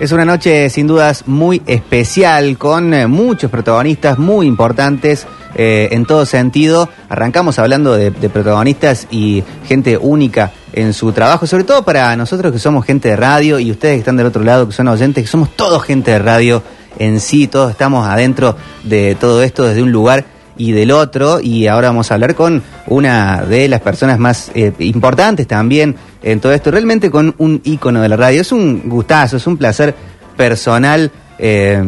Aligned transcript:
Es 0.00 0.12
una 0.12 0.24
noche 0.24 0.70
sin 0.70 0.86
dudas 0.86 1.24
muy 1.26 1.60
especial 1.66 2.56
con 2.56 2.94
eh, 2.94 3.06
muchos 3.06 3.50
protagonistas 3.50 4.18
muy 4.18 4.46
importantes 4.46 5.26
eh, 5.54 5.88
en 5.90 6.06
todo 6.06 6.24
sentido. 6.24 6.88
Arrancamos 7.10 7.58
hablando 7.58 7.94
de, 7.94 8.10
de 8.10 8.30
protagonistas 8.30 9.06
y 9.10 9.44
gente 9.66 9.98
única 9.98 10.52
en 10.72 10.94
su 10.94 11.12
trabajo, 11.12 11.46
sobre 11.46 11.64
todo 11.64 11.84
para 11.84 12.16
nosotros 12.16 12.50
que 12.50 12.58
somos 12.58 12.86
gente 12.86 13.10
de 13.10 13.16
radio 13.16 13.58
y 13.58 13.70
ustedes 13.70 13.96
que 13.96 13.98
están 13.98 14.16
del 14.16 14.24
otro 14.24 14.42
lado, 14.42 14.66
que 14.66 14.72
son 14.72 14.88
oyentes, 14.88 15.22
que 15.22 15.30
somos 15.30 15.54
todos 15.54 15.82
gente 15.82 16.12
de 16.12 16.18
radio 16.18 16.62
en 16.98 17.20
sí, 17.20 17.46
todos 17.46 17.70
estamos 17.70 18.06
adentro 18.06 18.56
de 18.84 19.18
todo 19.20 19.42
esto 19.42 19.64
desde 19.64 19.82
un 19.82 19.92
lugar 19.92 20.24
y 20.60 20.72
del 20.72 20.90
otro 20.90 21.40
y 21.40 21.66
ahora 21.68 21.88
vamos 21.88 22.10
a 22.10 22.14
hablar 22.14 22.34
con 22.34 22.62
una 22.86 23.42
de 23.44 23.66
las 23.66 23.80
personas 23.80 24.18
más 24.18 24.50
eh, 24.54 24.72
importantes 24.80 25.46
también 25.46 25.96
en 26.22 26.38
todo 26.38 26.52
esto, 26.52 26.70
realmente 26.70 27.10
con 27.10 27.34
un 27.38 27.62
ícono 27.64 28.02
de 28.02 28.10
la 28.10 28.16
radio. 28.16 28.42
Es 28.42 28.52
un 28.52 28.82
gustazo, 28.84 29.38
es 29.38 29.46
un 29.46 29.56
placer 29.56 29.94
personal 30.36 31.10
eh, 31.38 31.82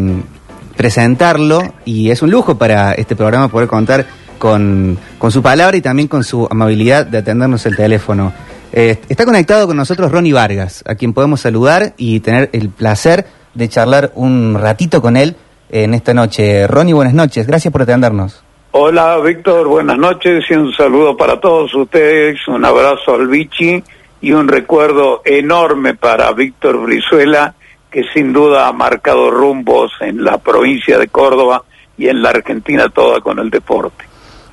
presentarlo 0.74 1.74
y 1.84 2.08
es 2.08 2.22
un 2.22 2.30
lujo 2.30 2.56
para 2.56 2.94
este 2.94 3.14
programa 3.14 3.48
poder 3.48 3.68
contar 3.68 4.06
con, 4.38 4.98
con 5.18 5.30
su 5.30 5.42
palabra 5.42 5.76
y 5.76 5.82
también 5.82 6.08
con 6.08 6.24
su 6.24 6.48
amabilidad 6.50 7.04
de 7.04 7.18
atendernos 7.18 7.66
el 7.66 7.76
teléfono. 7.76 8.32
Eh, 8.72 8.98
está 9.10 9.26
conectado 9.26 9.66
con 9.66 9.76
nosotros 9.76 10.10
Ronnie 10.10 10.32
Vargas, 10.32 10.82
a 10.86 10.94
quien 10.94 11.12
podemos 11.12 11.42
saludar 11.42 11.92
y 11.98 12.20
tener 12.20 12.48
el 12.54 12.70
placer 12.70 13.26
de 13.52 13.68
charlar 13.68 14.12
un 14.14 14.56
ratito 14.58 15.02
con 15.02 15.18
él 15.18 15.36
en 15.68 15.92
esta 15.92 16.14
noche. 16.14 16.66
Ronnie, 16.66 16.94
buenas 16.94 17.12
noches, 17.12 17.46
gracias 17.46 17.70
por 17.70 17.82
atendernos. 17.82 18.42
Hola 18.74 19.18
Víctor, 19.18 19.68
buenas 19.68 19.98
noches 19.98 20.46
y 20.48 20.54
un 20.54 20.72
saludo 20.72 21.14
para 21.14 21.38
todos 21.38 21.74
ustedes, 21.74 22.48
un 22.48 22.64
abrazo 22.64 23.14
al 23.14 23.28
Vichy 23.28 23.84
y 24.22 24.32
un 24.32 24.48
recuerdo 24.48 25.20
enorme 25.26 25.92
para 25.92 26.32
Víctor 26.32 26.78
Brizuela, 26.78 27.54
que 27.90 28.02
sin 28.14 28.32
duda 28.32 28.66
ha 28.66 28.72
marcado 28.72 29.30
rumbos 29.30 29.92
en 30.00 30.24
la 30.24 30.38
provincia 30.38 30.96
de 30.96 31.08
Córdoba 31.08 31.64
y 31.98 32.08
en 32.08 32.22
la 32.22 32.30
Argentina 32.30 32.88
toda 32.88 33.20
con 33.20 33.38
el 33.38 33.50
deporte. 33.50 34.06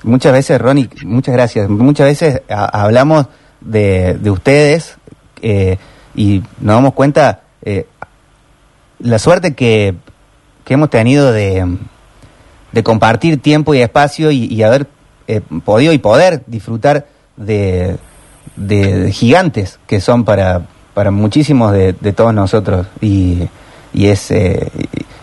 Muchas 0.04 0.34
veces, 0.34 0.60
Ronnie, 0.60 0.90
muchas 1.06 1.34
gracias, 1.34 1.70
muchas 1.70 2.08
veces 2.08 2.42
hablamos 2.50 3.28
de, 3.62 4.16
de 4.16 4.32
ustedes 4.32 4.98
eh, 5.42 5.78
y 6.14 6.44
nos 6.60 6.76
damos 6.76 6.94
cuenta 6.94 7.44
eh, 7.64 7.86
la 9.00 9.18
suerte 9.18 9.56
que, 9.56 9.96
que 10.66 10.74
hemos 10.74 10.90
tenido 10.90 11.32
de 11.32 11.66
de 12.72 12.84
compartir 12.84 13.42
tiempo 13.42 13.74
y 13.74 13.82
espacio 13.82 14.32
y, 14.32 14.62
haber 14.64 14.88
eh, 15.28 15.42
podido 15.66 15.94
y 15.94 15.98
poder 15.98 16.44
disfrutar 16.48 17.08
de, 17.38 17.98
de, 18.56 19.12
gigantes 19.12 19.80
que 19.88 20.02
son 20.02 20.24
para, 20.24 20.68
para 20.94 21.12
muchísimos 21.12 21.72
de, 21.72 21.94
todos 22.14 22.34
nosotros. 22.34 22.88
Y, 23.02 23.48
y 23.94 24.08
es 24.08 24.30
eh, 24.32 24.70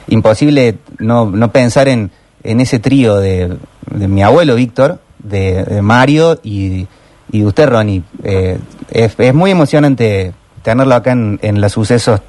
imposible 0.09 0.79
no, 0.99 1.27
no 1.27 1.53
pensar 1.53 1.89
en, 1.89 2.11
en 2.43 2.61
ese 2.61 2.79
trío 2.79 3.17
de, 3.17 3.57
de 3.91 4.09
mi 4.09 4.23
abuelo 4.23 4.55
Víctor, 4.55 5.01
de, 5.19 5.81
Mario 5.83 6.39
y, 6.43 6.87
y 7.31 7.41
de 7.41 7.47
usted, 7.47 7.69
Ronnie. 7.69 8.03
Eh, 8.25 8.59
es, 8.91 9.15
es, 9.19 9.35
muy 9.35 9.51
emocionante 9.51 10.33
tenerlo 10.63 10.95
acá 10.95 11.13
en, 11.13 11.39
en 11.43 11.61
los 11.61 11.73
sucesos 11.73 12.21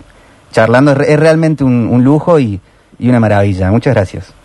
charlando. 0.51 0.91
Es, 1.01 1.19
realmente 1.19 1.63
un, 1.63 1.87
un 1.87 2.03
lujo 2.03 2.39
y, 2.39 2.59
y 2.99 3.09
una 3.09 3.19
maravilla. 3.19 3.71
Muchas 3.71 3.93
gracias. 3.93 4.36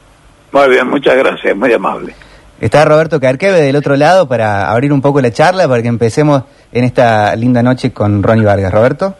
Muy 0.52 0.68
bien, 0.68 0.88
muchas 0.88 1.16
gracias, 1.16 1.56
muy 1.56 1.72
amable. 1.72 2.14
Está 2.60 2.84
Roberto 2.84 3.18
Carqueve 3.18 3.60
del 3.60 3.74
otro 3.74 3.96
lado 3.96 4.28
para 4.28 4.70
abrir 4.70 4.92
un 4.92 5.00
poco 5.00 5.20
la 5.20 5.32
charla, 5.32 5.66
para 5.66 5.82
que 5.82 5.88
empecemos 5.88 6.44
en 6.70 6.84
esta 6.84 7.34
linda 7.34 7.62
noche 7.62 7.92
con 7.92 8.22
Ronnie 8.22 8.44
Vargas. 8.44 8.72
Roberto. 8.72 9.16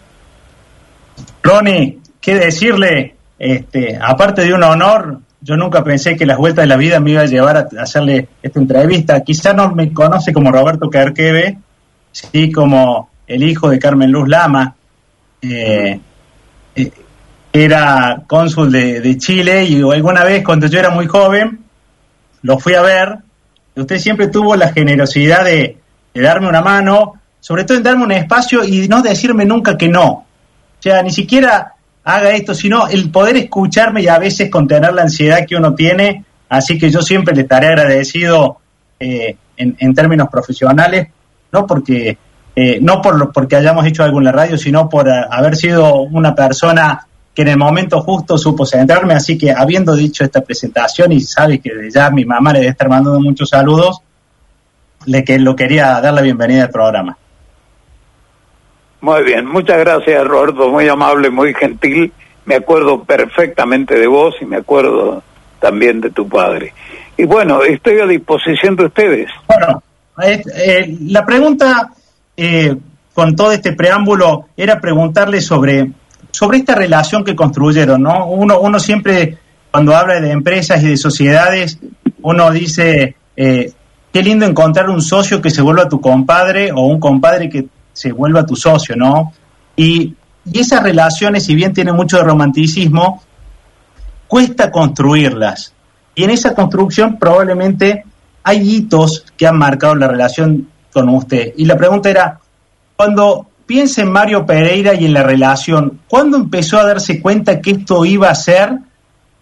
Ronnie, 1.43 1.99
¿qué 2.21 2.37
decirle? 2.37 3.17
Este, 3.39 3.99
aparte 4.01 4.43
de 4.43 4.55
un 4.55 4.63
honor, 4.63 5.19
yo 5.41 5.57
nunca 5.57 5.83
pensé 5.83 6.17
que 6.17 6.25
las 6.25 6.39
vueltas 6.39 6.63
de 6.63 6.69
la 6.69 6.77
vida 6.77 7.01
me 7.01 7.11
iba 7.11 7.23
a 7.23 7.27
llevar 7.27 7.57
a 7.57 7.69
hacerle 7.81 8.29
esta 8.43 8.61
entrevista. 8.61 9.25
Quizá 9.25 9.53
no 9.53 9.75
me 9.75 9.93
conoce 9.93 10.33
como 10.33 10.53
Roberto 10.53 10.89
Carqueve, 10.89 11.59
sí 12.13 12.53
como 12.53 13.11
el 13.27 13.43
hijo 13.43 13.69
de 13.69 13.79
Carmen 13.81 14.13
Luz 14.13 14.29
Lama. 14.29 14.77
Eh, 15.41 15.99
eh, 16.77 16.91
era 17.53 18.23
cónsul 18.27 18.73
de, 18.73 19.17
Chile 19.19 19.65
y 19.65 19.83
alguna 19.83 20.25
vez 20.25 20.43
cuando 20.43 20.67
yo 20.69 20.79
era 20.79 20.91
muy 20.91 21.07
joven 21.07 21.61
lo 22.43 22.59
fui 22.59 22.75
a 22.75 22.83
ver. 22.83 23.19
Usted 23.77 23.99
siempre 23.99 24.29
tuvo 24.29 24.57
la 24.57 24.73
generosidad 24.73 25.45
de, 25.45 25.77
darme 26.15 26.49
una 26.49 26.61
mano, 26.61 27.15
sobre 27.41 27.65
todo 27.65 27.77
en 27.79 27.85
darme 27.85 28.05
un 28.05 28.13
espacio 28.13 28.65
y 28.65 28.89
no 28.89 29.03
decirme 29.03 29.45
nunca 29.45 29.77
que 29.77 29.89
no. 29.89 30.09
O 30.09 30.27
sea, 30.81 31.03
ni 31.03 31.11
siquiera 31.11 31.75
haga 32.05 32.31
esto, 32.31 32.55
sino 32.55 32.89
el 32.89 33.11
poder 33.11 33.37
escucharme 33.37 34.03
y 34.03 34.09
a 34.09 34.19
veces 34.19 34.51
contener 34.51 34.93
la 34.93 35.03
ansiedad 35.03 35.47
que 35.47 35.57
uno 35.57 35.75
tiene. 35.75 36.25
Así 36.49 36.79
que 36.79 36.91
yo 36.91 37.01
siempre 37.01 37.35
le 37.35 37.43
estaré 37.43 37.69
agradecido 37.69 38.59
eh, 38.99 39.37
en, 39.57 39.95
términos 39.95 40.29
profesionales, 40.29 41.09
no 41.53 41.67
porque 41.67 42.19
eh, 42.57 42.79
no 42.81 43.01
por 43.01 43.33
porque 43.33 43.57
hayamos 43.57 43.87
hecho 43.87 44.03
algo 44.03 44.19
en 44.19 44.25
la 44.25 44.33
radio, 44.33 44.59
sino 44.59 44.89
por 44.89 45.09
haber 45.09 45.57
sido 45.57 46.03
una 46.03 46.35
persona 46.35 47.07
que 47.35 47.43
en 47.43 47.49
el 47.49 47.57
momento 47.57 48.01
justo 48.03 48.37
supo 48.37 48.67
centrarme, 48.67 49.15
así 49.15 49.39
que 49.39 49.53
habiendo 49.53 49.95
dicho 49.95 50.25
esta 50.25 50.43
presentación 50.43 51.13
y 51.13 51.21
sabe 51.21 51.61
que 51.61 51.71
ya 51.93 52.11
mi 52.11 52.25
mamá 52.25 52.53
le 52.53 52.61
debe 52.61 52.71
estar 52.73 52.89
mandando 52.89 53.21
muchos 53.21 53.49
saludos, 53.49 54.03
le 55.07 55.25
que 55.25 55.39
lo 55.39 55.57
quería 55.57 56.01
dar 56.01 56.13
la 56.13 56.21
bienvenida 56.21 56.65
al 56.65 56.71
programa. 56.71 57.17
Muy 59.01 59.23
bien, 59.25 59.47
muchas 59.47 59.79
gracias 59.79 60.25
Roberto, 60.27 60.69
muy 60.69 60.89
amable, 60.89 61.31
muy 61.31 61.55
gentil. 61.55 62.13
Me 62.45 62.57
acuerdo 62.57 63.03
perfectamente 63.03 63.99
de 63.99 64.07
vos 64.07 64.35
y 64.41 64.45
me 64.45 64.57
acuerdo 64.57 65.23
también 65.59 66.01
de 66.01 66.11
tu 66.11 66.29
padre. 66.29 66.75
Y 67.17 67.25
bueno, 67.25 67.63
estoy 67.63 68.01
a 68.01 68.07
disposición 68.07 68.77
de 68.77 68.85
ustedes. 68.87 69.31
Bueno, 69.47 69.83
eh, 70.23 70.97
la 71.07 71.25
pregunta 71.25 71.91
eh, 72.37 72.77
con 73.15 73.35
todo 73.35 73.53
este 73.53 73.73
preámbulo 73.73 74.49
era 74.57 74.81
preguntarle 74.81 75.41
sobre 75.41 75.91
sobre 76.33 76.59
esta 76.59 76.75
relación 76.75 77.23
que 77.25 77.37
construyeron, 77.37 78.03
¿no? 78.03 78.27
Uno, 78.27 78.59
uno 78.61 78.81
siempre, 78.81 79.39
cuando 79.71 79.95
habla 79.95 80.21
de 80.21 80.31
empresas 80.33 80.83
y 80.83 80.89
de 80.89 80.97
sociedades, 80.97 81.79
uno 82.23 82.51
dice, 82.51 83.15
eh, 83.37 83.73
qué 84.13 84.23
lindo 84.23 84.45
encontrar 84.47 84.91
un 84.91 85.01
socio 85.01 85.41
que 85.41 85.51
se 85.51 85.63
vuelva 85.63 85.89
tu 85.89 86.01
compadre 86.01 86.73
o 86.73 86.87
un 86.87 86.99
compadre 86.99 87.49
que 87.49 87.67
se 87.93 88.13
vuelva 88.13 88.45
tu 88.45 88.57
socio, 88.57 88.97
¿no? 88.97 89.33
Y, 89.77 90.15
y 90.45 90.59
esas 90.59 90.83
relaciones, 90.83 91.45
si 91.45 91.55
bien 91.55 91.73
tienen 91.73 91.95
mucho 91.95 92.17
de 92.17 92.25
romanticismo, 92.25 93.23
cuesta 94.27 94.71
construirlas. 94.71 95.75
Y 96.15 96.25
en 96.25 96.31
esa 96.31 96.55
construcción 96.55 97.19
probablemente 97.19 98.05
hay 98.43 98.77
hitos 98.77 99.25
que 99.37 99.47
han 99.47 99.59
marcado 99.59 99.95
la 99.95 100.09
relación 100.09 100.69
con 100.93 101.09
usted. 101.11 101.53
Y 101.57 101.65
la 101.67 101.77
pregunta 101.77 102.11
era, 102.11 102.41
cuando 102.97 103.47
piensa 103.73 104.03
en 104.03 104.13
Mario 104.13 104.45
Pereira 104.45 104.93
y 104.93 105.07
en 105.07 105.15
la 105.15 105.23
relación. 105.23 106.01
¿Cuándo 106.07 106.37
empezó 106.37 106.79
a 106.79 106.85
darse 106.85 107.23
cuenta 107.23 107.63
que 107.63 107.71
esto 107.71 108.05
iba 108.05 108.29
a 108.29 108.35
ser 108.35 108.69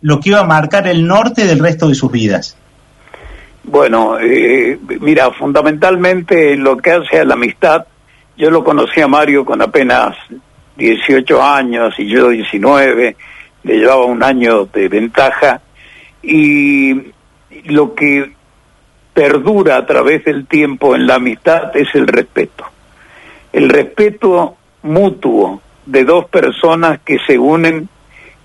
lo 0.02 0.20
que 0.20 0.28
iba 0.28 0.38
a 0.38 0.44
marcar 0.44 0.86
el 0.86 1.04
norte 1.04 1.46
del 1.48 1.58
resto 1.58 1.88
de 1.88 1.96
sus 1.96 2.12
vidas? 2.12 2.56
Bueno, 3.64 4.20
eh, 4.20 4.78
mira, 5.00 5.32
fundamentalmente 5.32 6.54
lo 6.56 6.76
que 6.76 6.92
hace 6.92 7.18
a 7.18 7.24
la 7.24 7.34
amistad, 7.34 7.86
yo 8.36 8.52
lo 8.52 8.62
conocí 8.62 9.00
a 9.00 9.08
Mario 9.08 9.44
con 9.44 9.62
apenas 9.62 10.16
18 10.76 11.42
años 11.42 11.92
y 11.98 12.06
yo 12.06 12.28
19, 12.28 13.16
le 13.64 13.78
llevaba 13.78 14.04
un 14.04 14.22
año 14.22 14.66
de 14.66 14.86
ventaja 14.86 15.60
y 16.22 16.94
lo 17.64 17.96
que 17.96 18.30
perdura 19.12 19.76
a 19.76 19.84
través 19.84 20.24
del 20.24 20.46
tiempo 20.46 20.94
en 20.94 21.08
la 21.08 21.16
amistad 21.16 21.76
es 21.76 21.88
el 21.96 22.06
respeto 22.06 22.69
el 23.52 23.68
respeto 23.68 24.56
mutuo 24.82 25.60
de 25.86 26.04
dos 26.04 26.26
personas 26.26 27.00
que 27.04 27.18
se 27.26 27.38
unen 27.38 27.88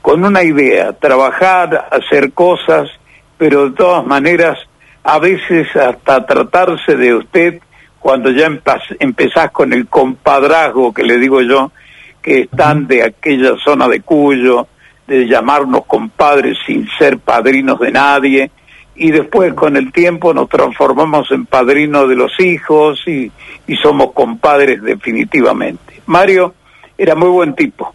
con 0.02 0.24
una 0.24 0.44
idea, 0.44 0.94
trabajar, 0.94 1.90
hacer 1.92 2.32
cosas, 2.34 2.90
pero 3.38 3.70
de 3.70 3.76
todas 3.76 4.06
maneras, 4.06 4.58
a 5.04 5.20
veces 5.20 5.68
hasta 5.76 6.26
tratarse 6.26 6.96
de 6.96 7.16
usted 7.16 7.60
cuando 8.00 8.30
ya 8.30 8.52
empezás 9.00 9.52
con 9.52 9.74
el 9.74 9.88
compadrazgo 9.88 10.94
que 10.94 11.04
le 11.04 11.18
digo 11.18 11.42
yo, 11.42 11.72
que 12.22 12.42
están 12.42 12.88
de 12.88 13.04
aquella 13.04 13.56
zona 13.64 13.88
de 13.88 14.02
Cuyo, 14.02 14.68
de 15.08 15.28
llamarnos 15.28 15.86
compadres 15.86 16.58
sin 16.66 16.88
ser 16.98 17.18
padrinos 17.18 17.80
de 17.80 17.92
nadie, 17.92 18.52
y 18.96 19.12
después 19.12 19.54
con 19.54 19.76
el 19.76 19.92
tiempo 19.92 20.34
nos 20.34 20.50
transformamos 20.50 21.30
en 21.32 21.46
padrinos 21.46 22.08
de 22.08 22.16
los 22.16 22.40
hijos 22.40 23.04
y, 23.08 23.32
y 23.68 23.76
somos 23.78 24.14
compadres 24.14 24.82
definitivamente. 24.82 26.02
Mario 26.06 26.54
era 26.98 27.16
muy 27.16 27.30
buen 27.30 27.56
tipo, 27.56 27.94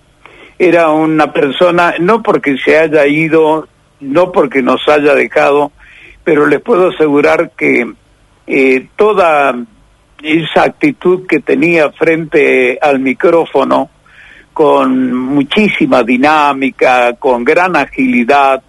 era 0.58 0.91
una 0.91 1.32
persona, 1.32 1.94
no 1.99 2.23
porque 2.23 2.58
se 2.58 2.79
haya 2.79 3.06
ido, 3.06 3.67
no 4.00 4.31
porque 4.31 4.62
nos 4.62 4.87
haya 4.88 5.14
dejado, 5.14 5.73
pero 6.23 6.47
les 6.47 6.61
puedo 6.61 6.91
asegurar 6.91 7.53
que 7.56 7.91
eh, 8.46 8.87
toda 8.96 9.56
esa 10.23 10.64
actitud 10.64 11.26
que 11.26 11.41
tenía 11.41 11.91
frente 11.93 12.79
al 12.81 13.00
micrófono 13.00 13.88
con 14.53 15.14
muchísima 15.14 16.03
dinámica, 16.03 17.14
con 17.14 17.44
gran 17.44 17.76
agilidad, 17.76 18.62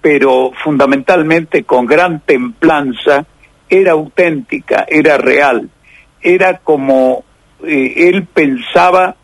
pero 0.00 0.52
fundamentalmente 0.62 1.64
con 1.64 1.86
gran 1.86 2.20
templanza, 2.20 3.26
era 3.68 3.92
auténtica, 3.92 4.86
era 4.88 5.18
real, 5.18 5.68
era 6.20 6.58
como 6.58 7.24
eh, 7.64 8.08
él 8.08 8.26
pensaba 8.26 9.16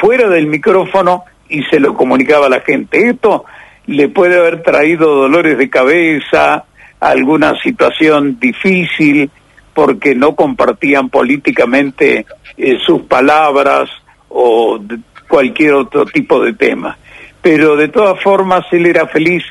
fuera 0.00 0.28
del 0.28 0.46
micrófono 0.46 1.24
y 1.48 1.62
se 1.64 1.78
lo 1.78 1.94
comunicaba 1.94 2.46
a 2.46 2.50
la 2.50 2.60
gente. 2.60 3.08
Esto 3.08 3.44
le 3.86 4.08
puede 4.08 4.38
haber 4.38 4.62
traído 4.62 5.14
dolores 5.14 5.58
de 5.58 5.68
cabeza, 5.68 6.64
alguna 7.00 7.60
situación 7.60 8.38
difícil, 8.38 9.30
porque 9.74 10.14
no 10.14 10.34
compartían 10.34 11.08
políticamente 11.08 12.26
eh, 12.56 12.78
sus 12.84 13.02
palabras 13.02 13.90
o 14.28 14.80
cualquier 15.28 15.74
otro 15.74 16.04
tipo 16.06 16.42
de 16.42 16.52
tema. 16.52 16.96
Pero 17.40 17.76
de 17.76 17.88
todas 17.88 18.22
formas 18.22 18.64
él 18.70 18.86
era 18.86 19.06
feliz, 19.06 19.44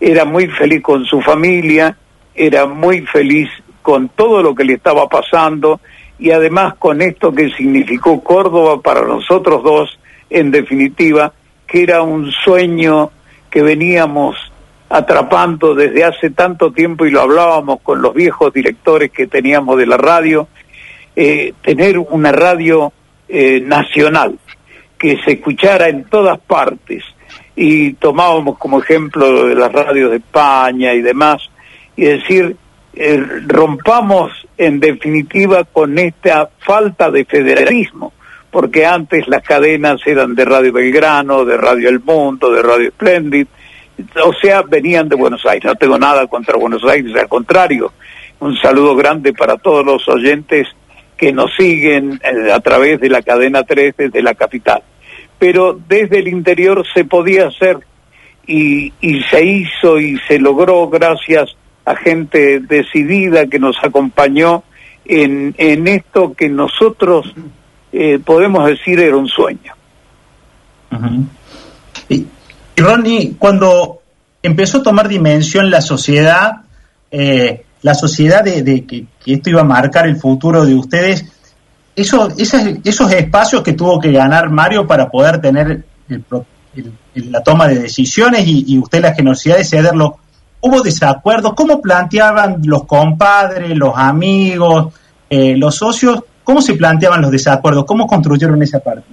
era 0.00 0.24
muy 0.24 0.46
feliz 0.48 0.82
con 0.82 1.04
su 1.04 1.20
familia, 1.20 1.96
era 2.34 2.66
muy 2.66 3.02
feliz 3.02 3.48
con 3.82 4.08
todo 4.08 4.42
lo 4.42 4.54
que 4.54 4.64
le 4.64 4.74
estaba 4.74 5.08
pasando 5.08 5.80
y 6.18 6.30
además 6.30 6.74
con 6.78 7.02
esto 7.02 7.32
que 7.32 7.50
significó 7.50 8.22
Córdoba 8.22 8.80
para 8.80 9.02
nosotros 9.02 9.62
dos, 9.62 9.98
en 10.30 10.50
definitiva, 10.50 11.32
que 11.66 11.82
era 11.82 12.02
un 12.02 12.30
sueño 12.32 13.10
que 13.50 13.62
veníamos 13.62 14.36
atrapando 14.88 15.74
desde 15.74 16.04
hace 16.04 16.30
tanto 16.30 16.72
tiempo 16.72 17.04
y 17.04 17.10
lo 17.10 17.20
hablábamos 17.20 17.80
con 17.82 18.00
los 18.00 18.14
viejos 18.14 18.52
directores 18.52 19.10
que 19.10 19.26
teníamos 19.26 19.76
de 19.78 19.86
la 19.86 19.96
radio, 19.96 20.48
eh, 21.16 21.52
tener 21.62 21.98
una 21.98 22.32
radio 22.32 22.92
eh, 23.28 23.60
nacional 23.60 24.38
que 24.98 25.18
se 25.24 25.32
escuchara 25.32 25.88
en 25.88 26.04
todas 26.04 26.38
partes 26.38 27.04
y 27.56 27.94
tomábamos 27.94 28.58
como 28.58 28.80
ejemplo 28.80 29.48
las 29.48 29.72
radios 29.72 30.10
de 30.10 30.16
España 30.16 30.92
y 30.92 31.02
demás 31.02 31.48
y 31.96 32.04
decir 32.04 32.56
eh, 32.94 33.22
rompamos 33.46 34.32
en 34.56 34.80
definitiva 34.80 35.64
con 35.64 35.98
esta 35.98 36.48
falta 36.58 37.10
de 37.10 37.24
federalismo 37.24 38.12
porque 38.50 38.86
antes 38.86 39.26
las 39.26 39.42
cadenas 39.42 40.00
eran 40.06 40.36
de 40.36 40.44
Radio 40.44 40.72
Belgrano, 40.72 41.44
de 41.44 41.56
Radio 41.56 41.88
El 41.88 41.98
Mundo, 41.98 42.52
de 42.52 42.62
Radio 42.62 42.90
Splendid, 42.90 43.48
o 44.24 44.32
sea, 44.32 44.62
venían 44.62 45.08
de 45.08 45.16
Buenos 45.16 45.44
Aires. 45.44 45.64
No 45.64 45.74
tengo 45.74 45.98
nada 45.98 46.26
contra 46.28 46.56
Buenos 46.56 46.84
Aires, 46.84 47.14
al 47.16 47.28
contrario. 47.28 47.92
Un 48.38 48.56
saludo 48.56 48.94
grande 48.94 49.32
para 49.32 49.56
todos 49.56 49.84
los 49.84 50.06
oyentes 50.08 50.68
que 51.16 51.32
nos 51.32 51.54
siguen 51.56 52.20
eh, 52.22 52.52
a 52.52 52.60
través 52.60 53.00
de 53.00 53.08
la 53.08 53.22
cadena 53.22 53.64
3 53.64 53.94
desde 53.96 54.22
la 54.22 54.34
capital. 54.34 54.82
Pero 55.38 55.78
desde 55.88 56.18
el 56.20 56.28
interior 56.28 56.84
se 56.94 57.04
podía 57.04 57.48
hacer 57.48 57.78
y, 58.46 58.92
y 59.00 59.22
se 59.24 59.44
hizo 59.44 59.98
y 59.98 60.18
se 60.28 60.38
logró 60.38 60.88
gracias 60.88 61.56
a 61.84 61.96
gente 61.96 62.60
decidida 62.60 63.46
que 63.46 63.58
nos 63.58 63.76
acompañó 63.82 64.62
en, 65.04 65.54
en 65.58 65.86
esto 65.86 66.34
que 66.34 66.48
nosotros 66.48 67.34
eh, 67.92 68.18
podemos 68.18 68.66
decir 68.66 68.98
era 69.00 69.16
un 69.16 69.28
sueño. 69.28 69.72
Y 72.08 72.26
Ronnie, 72.76 73.34
cuando 73.38 74.00
empezó 74.42 74.78
a 74.78 74.82
tomar 74.82 75.08
dimensión 75.08 75.70
la 75.70 75.80
sociedad, 75.80 76.62
eh, 77.10 77.64
la 77.82 77.94
sociedad 77.94 78.42
de, 78.42 78.84
que, 78.84 79.06
esto 79.26 79.50
iba 79.50 79.60
a 79.60 79.64
marcar 79.64 80.06
el 80.06 80.16
futuro 80.16 80.64
de 80.64 80.74
ustedes, 80.74 81.24
eso, 81.96 82.28
esos, 82.36 83.12
espacios 83.12 83.62
que 83.62 83.72
tuvo 83.72 84.00
que 84.00 84.12
ganar 84.12 84.50
Mario 84.50 84.86
para 84.86 85.08
poder 85.08 85.40
tener 85.40 85.84
la 87.14 87.42
toma 87.42 87.68
de 87.68 87.78
decisiones 87.80 88.44
y, 88.46 88.78
usted 88.78 89.00
la 89.00 89.14
generosidad 89.14 89.56
de 89.56 89.64
cederlo, 89.64 90.18
¿hubo 90.60 90.82
desacuerdos? 90.82 91.54
¿Cómo 91.54 91.80
planteaban 91.80 92.60
los 92.64 92.84
compadres, 92.84 93.76
los 93.76 93.96
amigos, 93.96 94.94
eh, 95.30 95.56
los 95.56 95.76
socios? 95.76 96.22
¿Cómo 96.42 96.60
se 96.60 96.74
planteaban 96.74 97.22
los 97.22 97.30
desacuerdos? 97.30 97.84
¿Cómo 97.84 98.06
construyeron 98.06 98.62
esa 98.62 98.80
parte? 98.80 99.06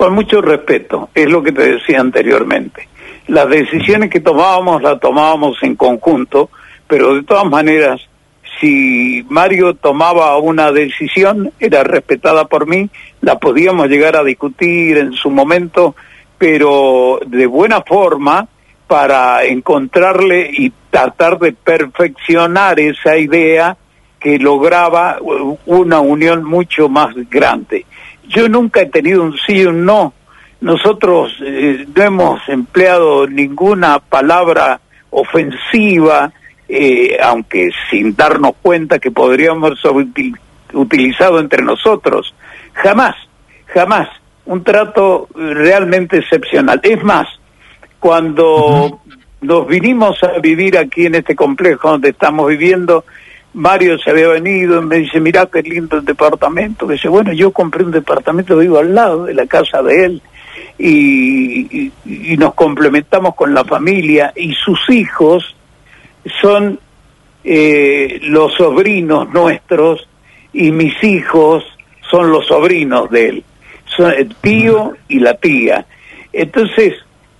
con 0.00 0.14
mucho 0.14 0.40
respeto, 0.40 1.10
es 1.14 1.28
lo 1.28 1.42
que 1.42 1.52
te 1.52 1.72
decía 1.72 2.00
anteriormente. 2.00 2.88
Las 3.28 3.50
decisiones 3.50 4.08
que 4.08 4.20
tomábamos 4.20 4.80
las 4.80 4.98
tomábamos 4.98 5.58
en 5.60 5.76
conjunto, 5.76 6.48
pero 6.88 7.14
de 7.16 7.22
todas 7.22 7.44
maneras, 7.44 8.00
si 8.60 9.24
Mario 9.28 9.74
tomaba 9.74 10.36
una 10.38 10.70
decisión, 10.70 11.52
era 11.58 11.82
respetada 11.82 12.44
por 12.46 12.66
mí, 12.66 12.90
la 13.22 13.38
podíamos 13.38 13.88
llegar 13.88 14.16
a 14.16 14.24
discutir 14.24 14.98
en 14.98 15.12
su 15.12 15.30
momento, 15.30 15.96
pero 16.38 17.20
de 17.26 17.46
buena 17.46 17.82
forma 17.82 18.46
para 18.86 19.44
encontrarle 19.44 20.50
y 20.52 20.72
tratar 20.90 21.38
de 21.38 21.52
perfeccionar 21.52 22.80
esa 22.80 23.16
idea 23.16 23.76
que 24.18 24.38
lograba 24.38 25.18
una 25.66 26.00
unión 26.00 26.44
mucho 26.44 26.88
más 26.88 27.14
grande. 27.30 27.86
Yo 28.28 28.48
nunca 28.48 28.82
he 28.82 28.86
tenido 28.86 29.22
un 29.22 29.36
sí 29.46 29.54
y 29.54 29.66
un 29.66 29.84
no. 29.84 30.12
Nosotros 30.60 31.34
eh, 31.42 31.86
no 31.94 32.02
hemos 32.02 32.48
empleado 32.48 33.26
ninguna 33.26 33.98
palabra 33.98 34.80
ofensiva, 35.10 36.32
eh, 36.72 37.18
aunque 37.22 37.70
sin 37.90 38.14
darnos 38.14 38.52
cuenta 38.62 38.98
que 38.98 39.10
podríamos 39.10 39.84
haber 39.84 40.06
utilizado 40.72 41.40
entre 41.40 41.62
nosotros. 41.62 42.34
Jamás, 42.74 43.16
jamás. 43.66 44.08
Un 44.46 44.62
trato 44.62 45.28
realmente 45.34 46.18
excepcional. 46.18 46.80
Es 46.82 47.02
más, 47.02 47.28
cuando 47.98 49.00
nos 49.40 49.66
vinimos 49.66 50.22
a 50.22 50.38
vivir 50.38 50.78
aquí 50.78 51.06
en 51.06 51.16
este 51.16 51.34
complejo 51.34 51.90
donde 51.90 52.10
estamos 52.10 52.48
viviendo, 52.48 53.04
Mario 53.54 53.98
se 53.98 54.10
había 54.10 54.28
venido 54.28 54.80
y 54.80 54.84
me 54.84 54.96
dice, 54.96 55.20
mira 55.20 55.46
qué 55.46 55.62
lindo 55.62 55.96
el 55.96 56.04
departamento. 56.04 56.86
dice, 56.86 57.08
bueno, 57.08 57.32
yo 57.32 57.50
compré 57.50 57.84
un 57.84 57.90
departamento, 57.90 58.56
vivo 58.56 58.78
al 58.78 58.94
lado 58.94 59.24
de 59.24 59.34
la 59.34 59.46
casa 59.46 59.82
de 59.82 60.04
él 60.04 60.22
y, 60.78 61.92
nos 62.38 62.54
complementamos 62.54 63.34
con 63.34 63.52
la 63.52 63.64
familia 63.64 64.32
y 64.34 64.54
sus 64.54 64.78
hijos 64.88 65.54
son 66.40 66.78
eh, 67.44 68.20
los 68.22 68.54
sobrinos 68.54 69.28
nuestros 69.32 70.06
y 70.52 70.70
mis 70.70 71.02
hijos 71.02 71.64
son 72.10 72.30
los 72.30 72.46
sobrinos 72.46 73.10
de 73.10 73.28
él, 73.28 73.44
son 73.96 74.12
el 74.12 74.34
tío 74.36 74.94
y 75.08 75.20
la 75.20 75.34
tía. 75.34 75.86
Entonces, 76.32 76.94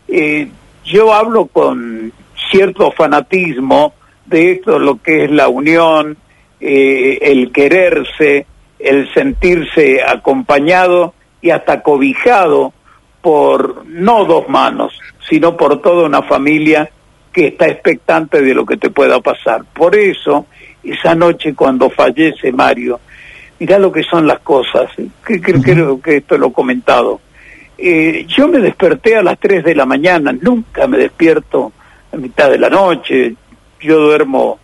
eh, 0.09 0.49
yo 0.85 1.13
hablo 1.13 1.47
con 1.47 2.13
cierto 2.51 2.91
fanatismo 2.93 3.95
de 4.27 4.53
esto 4.53 4.79
lo 4.79 5.03
que 5.03 5.25
es 5.25 5.31
la 5.31 5.49
unión, 5.49 6.17
eh, 6.61 7.19
el 7.23 7.53
quererse, 7.53 8.47
el 8.79 9.13
sentirse 9.13 10.03
acompañado 10.03 11.15
y 11.43 11.51
hasta 11.51 11.83
cobijado 11.83 12.73
por 13.21 13.85
no 13.87 14.25
dos 14.25 14.49
manos, 14.49 14.99
sino 15.29 15.57
por 15.57 15.83
toda 15.83 16.07
una 16.07 16.23
familia 16.23 16.91
que 17.33 17.49
está 17.49 17.67
expectante 17.67 18.43
de 18.43 18.55
lo 18.55 18.67
que 18.67 18.77
te 18.77 18.91
pueda 18.91 19.21
pasar. 19.21 19.65
Por 19.73 19.95
eso, 19.95 20.47
esa 20.83 21.15
noche 21.15 21.55
cuando 21.55 21.91
fallece 21.91 22.53
Mario, 22.53 23.01
mirá 23.59 23.79
lo 23.79 23.93
que 23.93 24.03
son 24.03 24.27
las 24.27 24.41
cosas, 24.41 24.91
que, 25.25 25.41
creo 25.41 26.01
que 26.01 26.19
esto 26.19 26.39
lo 26.39 26.49
he 26.49 26.53
comentado. 26.53 27.21
Eh, 27.79 28.27
yo 28.29 28.49
me 28.49 28.59
desperté 28.59 29.17
a 29.17 29.23
las 29.23 29.39
3 29.39 29.65
de 29.65 29.75
la 29.75 29.87
mañana, 29.87 30.33
nunca 30.33 30.87
me 30.87 30.99
despierto 30.99 31.73
a 32.13 32.17
mitad 32.17 32.51
de 32.51 32.59
la 32.59 32.69
noche, 32.69 33.35
yo 33.81 34.01
duermo 34.01 34.59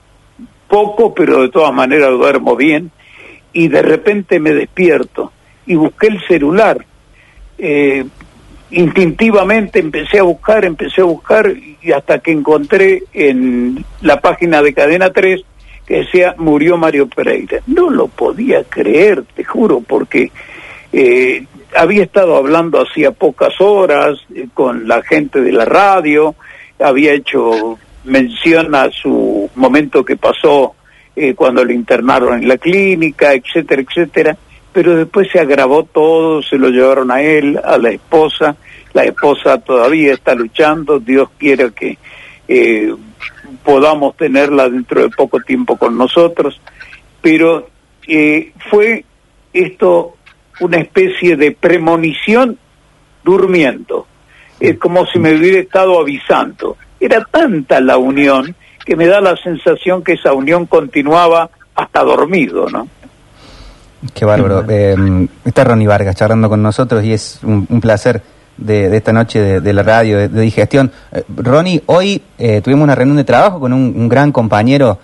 poco, 0.69 1.15
pero 1.15 1.43
de 1.43 1.49
todas 1.49 1.73
maneras 1.73 2.11
duermo 2.11 2.57
bien, 2.57 2.91
y 3.53 3.69
de 3.69 3.83
repente 3.83 4.41
me 4.41 4.53
despierto 4.53 5.33
y 5.67 5.77
busqué 5.77 6.09
el 6.09 6.21
celular. 6.27 6.85
Eh, 7.59 8.05
instintivamente 8.71 9.79
empecé 9.79 10.19
a 10.19 10.25
buscar, 10.25 10.65
empecé 10.65 11.01
a 11.01 11.05
buscar, 11.05 11.53
y 11.83 11.93
hasta 11.93 12.19
que 12.19 12.33
encontré 12.33 13.05
en 13.13 13.85
la 14.01 14.21
página 14.21 14.63
de 14.63 14.75
Cadena 14.75 15.11
3 15.11 15.43
que 15.87 15.99
decía 15.99 16.35
murió 16.37 16.77
Mario 16.77 17.09
Pereira. 17.09 17.61
No 17.67 17.91
lo 17.91 18.09
podía 18.09 18.65
creer, 18.65 19.23
te 19.35 19.45
juro, 19.45 19.81
porque 19.81 20.33
eh, 20.93 21.47
había 21.77 22.03
estado 22.03 22.37
hablando 22.37 22.81
hacía 22.81 23.13
pocas 23.13 23.61
horas 23.61 24.19
eh, 24.35 24.49
con 24.53 24.89
la 24.89 25.03
gente 25.03 25.41
de 25.41 25.53
la 25.53 25.65
radio, 25.65 26.35
había 26.81 27.13
hecho 27.13 27.79
menciona 28.05 28.89
su 28.91 29.51
momento 29.57 30.05
que 30.05 30.17
pasó 30.17 30.75
eh, 31.15 31.35
cuando 31.35 31.65
lo 31.65 31.73
internaron 31.73 32.43
en 32.43 32.49
la 32.49 32.57
clínica, 32.59 33.33
etcétera, 33.33 33.83
etcétera, 33.83 34.37
pero 34.77 34.95
después 34.95 35.31
se 35.33 35.41
agravó 35.41 35.85
todo, 35.85 36.43
se 36.43 36.59
lo 36.59 36.69
llevaron 36.69 37.11
a 37.11 37.23
él, 37.23 37.59
a 37.65 37.79
la 37.79 37.89
esposa, 37.89 38.57
la 38.93 39.05
esposa 39.05 39.57
todavía 39.57 40.13
está 40.13 40.35
luchando, 40.35 40.99
Dios 40.99 41.31
quiere 41.39 41.73
que 41.73 41.97
eh, 42.47 42.95
podamos 43.65 44.19
tenerla 44.19 44.69
dentro 44.69 45.01
de 45.01 45.09
poco 45.09 45.41
tiempo 45.41 45.79
con 45.79 45.97
nosotros, 45.97 46.61
pero 47.23 47.71
eh, 48.07 48.53
fue 48.69 49.07
esto 49.55 50.17
una 50.61 50.77
especie 50.77 51.39
de 51.39 51.53
premonición 51.53 52.59
durmiendo. 53.25 54.07
Es 54.61 54.77
como 54.77 55.07
si 55.07 55.19
me 55.19 55.35
hubiera 55.35 55.59
estado 55.59 55.99
avisando. 55.99 56.77
Era 57.01 57.25
tanta 57.25 57.81
la 57.81 57.97
unión 57.97 58.55
que 58.85 58.95
me 58.95 59.07
da 59.07 59.23
la 59.23 59.39
sensación 59.39 60.05
que 60.05 60.13
esa 60.13 60.35
unión 60.35 60.67
continuaba 60.67 61.49
hasta 61.75 62.05
dormido, 62.05 62.69
¿no? 62.69 62.87
Qué 64.15 64.25
bárbaro. 64.25 64.65
Eh, 64.69 65.29
está 65.45 65.65
Ronnie 65.65 65.87
Vargas 65.87 66.17
charlando 66.17 66.49
con 66.49 66.63
nosotros 66.63 67.05
y 67.05 67.13
es 67.13 67.41
un, 67.43 67.67
placer 67.81 68.23
de, 68.57 68.95
esta 68.95 69.13
noche 69.13 69.61
de, 69.61 69.73
la 69.73 69.83
radio, 69.83 70.19
de, 70.19 70.41
digestión. 70.41 70.91
Eh, 71.13 71.25
Ronnie, 71.35 71.83
hoy 71.87 72.23
eh, 72.39 72.61
tuvimos 72.61 72.85
una 72.85 72.95
reunión 72.95 73.17
de 73.17 73.25
trabajo 73.25 73.59
con 73.59 73.73
un, 73.73 74.09
gran 74.09 74.33
compañero 74.33 74.99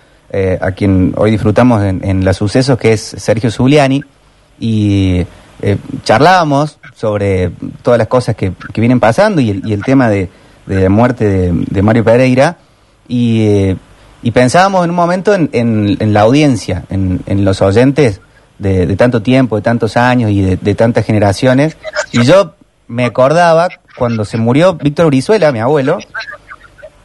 a 0.61 0.71
quien 0.71 1.13
hoy 1.15 1.29
disfrutamos 1.29 1.83
en, 1.83 2.25
los 2.25 2.35
sucesos, 2.35 2.75
que 2.79 2.93
es 2.93 3.01
Sergio 3.01 3.51
Zuliani, 3.51 4.03
y 4.59 5.23
charlábamos 6.03 6.79
sobre 6.95 7.51
todas 7.83 7.99
las 7.99 8.07
cosas 8.07 8.35
que, 8.35 8.51
vienen 8.73 8.99
pasando 8.99 9.41
y 9.41 9.51
el, 9.51 9.83
tema 9.83 10.09
de, 10.09 10.29
la 10.65 10.89
muerte 10.89 11.51
de, 11.53 11.81
Mario 11.83 12.03
Pereira. 12.03 12.57
Y, 13.07 13.75
pensábamos 14.33 14.85
en 14.85 14.89
un 14.89 14.95
momento 14.95 15.35
en, 15.35 16.13
la 16.13 16.21
audiencia, 16.21 16.83
en 16.89 17.45
los 17.45 17.61
oyentes 17.61 18.19
de, 18.59 18.95
tanto 18.95 19.21
tiempo, 19.21 19.55
de 19.55 19.61
tantos 19.61 19.97
años 19.97 20.31
y 20.31 20.55
de, 20.55 20.75
tantas 20.75 21.05
generaciones. 21.05 21.77
Y 22.11 22.23
yo 22.23 22.55
me 22.87 23.05
acordaba 23.05 23.69
cuando 23.97 24.25
se 24.25 24.37
murió 24.37 24.75
Víctor 24.75 25.07
Brizuela, 25.07 25.51
mi 25.51 25.59
abuelo, 25.59 25.99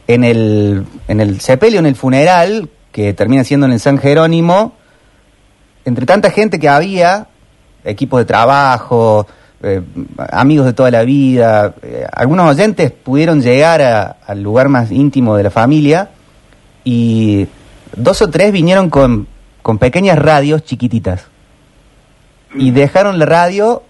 en 0.07 0.23
el, 0.23 0.85
en 1.07 1.21
el 1.21 1.39
sepelio, 1.41 1.79
en 1.79 1.85
el 1.85 1.95
funeral, 1.95 2.69
que 2.91 3.13
termina 3.13 3.43
siendo 3.43 3.65
en 3.65 3.73
el 3.73 3.79
San 3.79 3.97
Jerónimo, 3.97 4.73
entre 5.85 6.05
tanta 6.05 6.31
gente 6.31 6.59
que 6.59 6.69
había, 6.69 7.27
equipos 7.83 8.19
de 8.19 8.25
trabajo, 8.25 9.27
eh, 9.61 9.81
amigos 10.31 10.65
de 10.65 10.73
toda 10.73 10.91
la 10.91 11.03
vida, 11.03 11.75
eh, 11.81 12.05
algunos 12.11 12.49
oyentes 12.49 12.91
pudieron 12.91 13.41
llegar 13.41 14.17
al 14.25 14.41
lugar 14.41 14.69
más 14.69 14.91
íntimo 14.91 15.35
de 15.35 15.43
la 15.43 15.51
familia 15.51 16.09
y 16.83 17.47
dos 17.95 18.21
o 18.21 18.29
tres 18.29 18.51
vinieron 18.51 18.89
con, 18.89 19.27
con 19.61 19.77
pequeñas 19.77 20.17
radios 20.17 20.63
chiquititas 20.63 21.25
y 22.53 22.71
dejaron 22.71 23.19
la 23.19 23.25
radio 23.25 23.83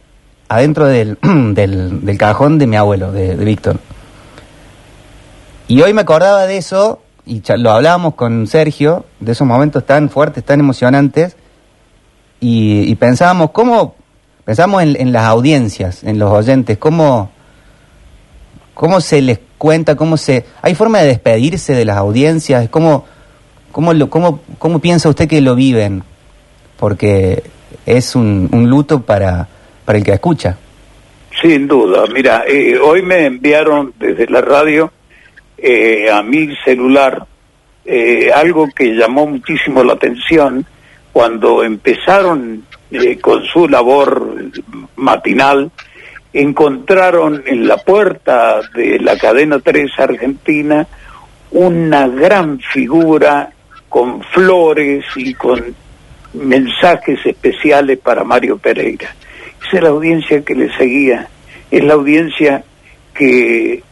adentro 0.47 0.87
del, 0.87 1.17
del, 1.21 2.17
cajón 2.17 2.57
de 2.57 2.67
mi 2.67 2.75
abuelo, 2.75 3.11
de, 3.11 3.35
Víctor. 3.35 3.79
Y 5.67 5.81
hoy 5.81 5.93
me 5.93 6.01
acordaba 6.01 6.47
de 6.47 6.57
eso, 6.57 7.01
y 7.25 7.43
lo 7.57 7.71
hablábamos 7.71 8.15
con 8.15 8.47
Sergio, 8.47 9.05
de 9.19 9.31
esos 9.31 9.47
momentos 9.47 9.85
tan 9.85 10.09
fuertes, 10.09 10.43
tan 10.43 10.59
emocionantes, 10.59 11.35
y, 12.41 12.95
pensábamos 12.95 13.51
cómo, 13.51 13.95
pensábamos 14.45 14.83
en, 14.83 15.11
las 15.11 15.25
audiencias, 15.25 16.03
en 16.03 16.17
los 16.17 16.31
oyentes, 16.31 16.77
cómo, 16.77 17.29
cómo 18.73 19.01
se 19.01 19.21
les 19.21 19.39
cuenta, 19.57 19.95
cómo 19.95 20.17
se... 20.17 20.45
¿Hay 20.61 20.73
forma 20.73 20.99
de 20.99 21.07
despedirse 21.07 21.73
de 21.73 21.83
las 21.83 21.97
audiencias? 21.97 22.69
¿Cómo, 22.69 23.03
cómo, 23.73 23.93
lo, 23.93 24.09
cómo, 24.09 24.39
cómo 24.57 24.79
piensa 24.79 25.09
usted 25.09 25.27
que 25.27 25.41
lo 25.41 25.53
viven? 25.53 26.03
Porque 26.79 27.43
es 27.85 28.15
un, 28.15 28.49
luto 28.69 29.01
para, 29.01 29.47
para 29.85 29.97
el 29.97 30.03
que 30.03 30.13
escucha. 30.13 30.57
Sin 31.41 31.67
duda, 31.67 32.03
mira, 32.13 32.43
eh, 32.47 32.77
hoy 32.77 33.01
me 33.01 33.25
enviaron 33.25 33.93
desde 33.97 34.27
la 34.27 34.41
radio 34.41 34.91
eh, 35.57 36.09
a 36.11 36.21
mi 36.21 36.55
celular 36.63 37.25
eh, 37.85 38.31
algo 38.33 38.67
que 38.75 38.93
llamó 38.93 39.25
muchísimo 39.25 39.83
la 39.83 39.93
atención 39.93 40.65
cuando 41.11 41.63
empezaron 41.63 42.65
con 43.21 43.43
su 43.45 43.67
labor 43.67 44.35
matinal, 44.95 45.71
encontraron 46.33 47.43
en 47.45 47.67
la 47.67 47.77
puerta 47.77 48.61
de 48.75 48.99
la 48.99 49.17
cadena 49.17 49.59
3 49.59 49.91
Argentina 49.97 50.87
una 51.51 52.07
gran 52.07 52.59
figura 52.59 53.51
con 53.87 54.21
flores 54.23 55.05
y 55.15 55.33
con 55.33 55.75
mensajes 56.39 57.19
especiales 57.25 57.99
para 57.99 58.23
Mario 58.23 58.57
Pereira. 58.57 59.15
Esa 59.61 59.77
es 59.77 59.83
la 59.83 59.89
audiencia 59.89 60.43
que 60.43 60.55
le 60.55 60.75
seguía, 60.77 61.27
es 61.69 61.83
la 61.83 61.93
audiencia 61.93 62.63
que 63.13 63.83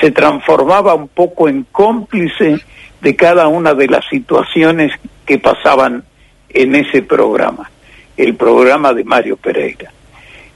se 0.00 0.10
transformaba 0.10 0.94
un 0.94 1.08
poco 1.08 1.48
en 1.48 1.66
cómplice 1.70 2.58
de 3.00 3.16
cada 3.16 3.48
una 3.48 3.74
de 3.74 3.88
las 3.88 4.06
situaciones 4.08 4.92
que 5.26 5.38
pasaban 5.38 6.04
en 6.48 6.74
ese 6.74 7.02
programa, 7.02 7.70
el 8.16 8.34
programa 8.34 8.92
de 8.92 9.04
Mario 9.04 9.36
Pereira. 9.36 9.92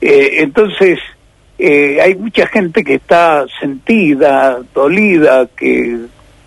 Eh, 0.00 0.42
entonces, 0.42 0.98
eh, 1.58 2.00
hay 2.02 2.14
mucha 2.14 2.46
gente 2.46 2.82
que 2.84 2.94
está 2.94 3.46
sentida, 3.60 4.58
dolida, 4.74 5.48
que 5.56 5.96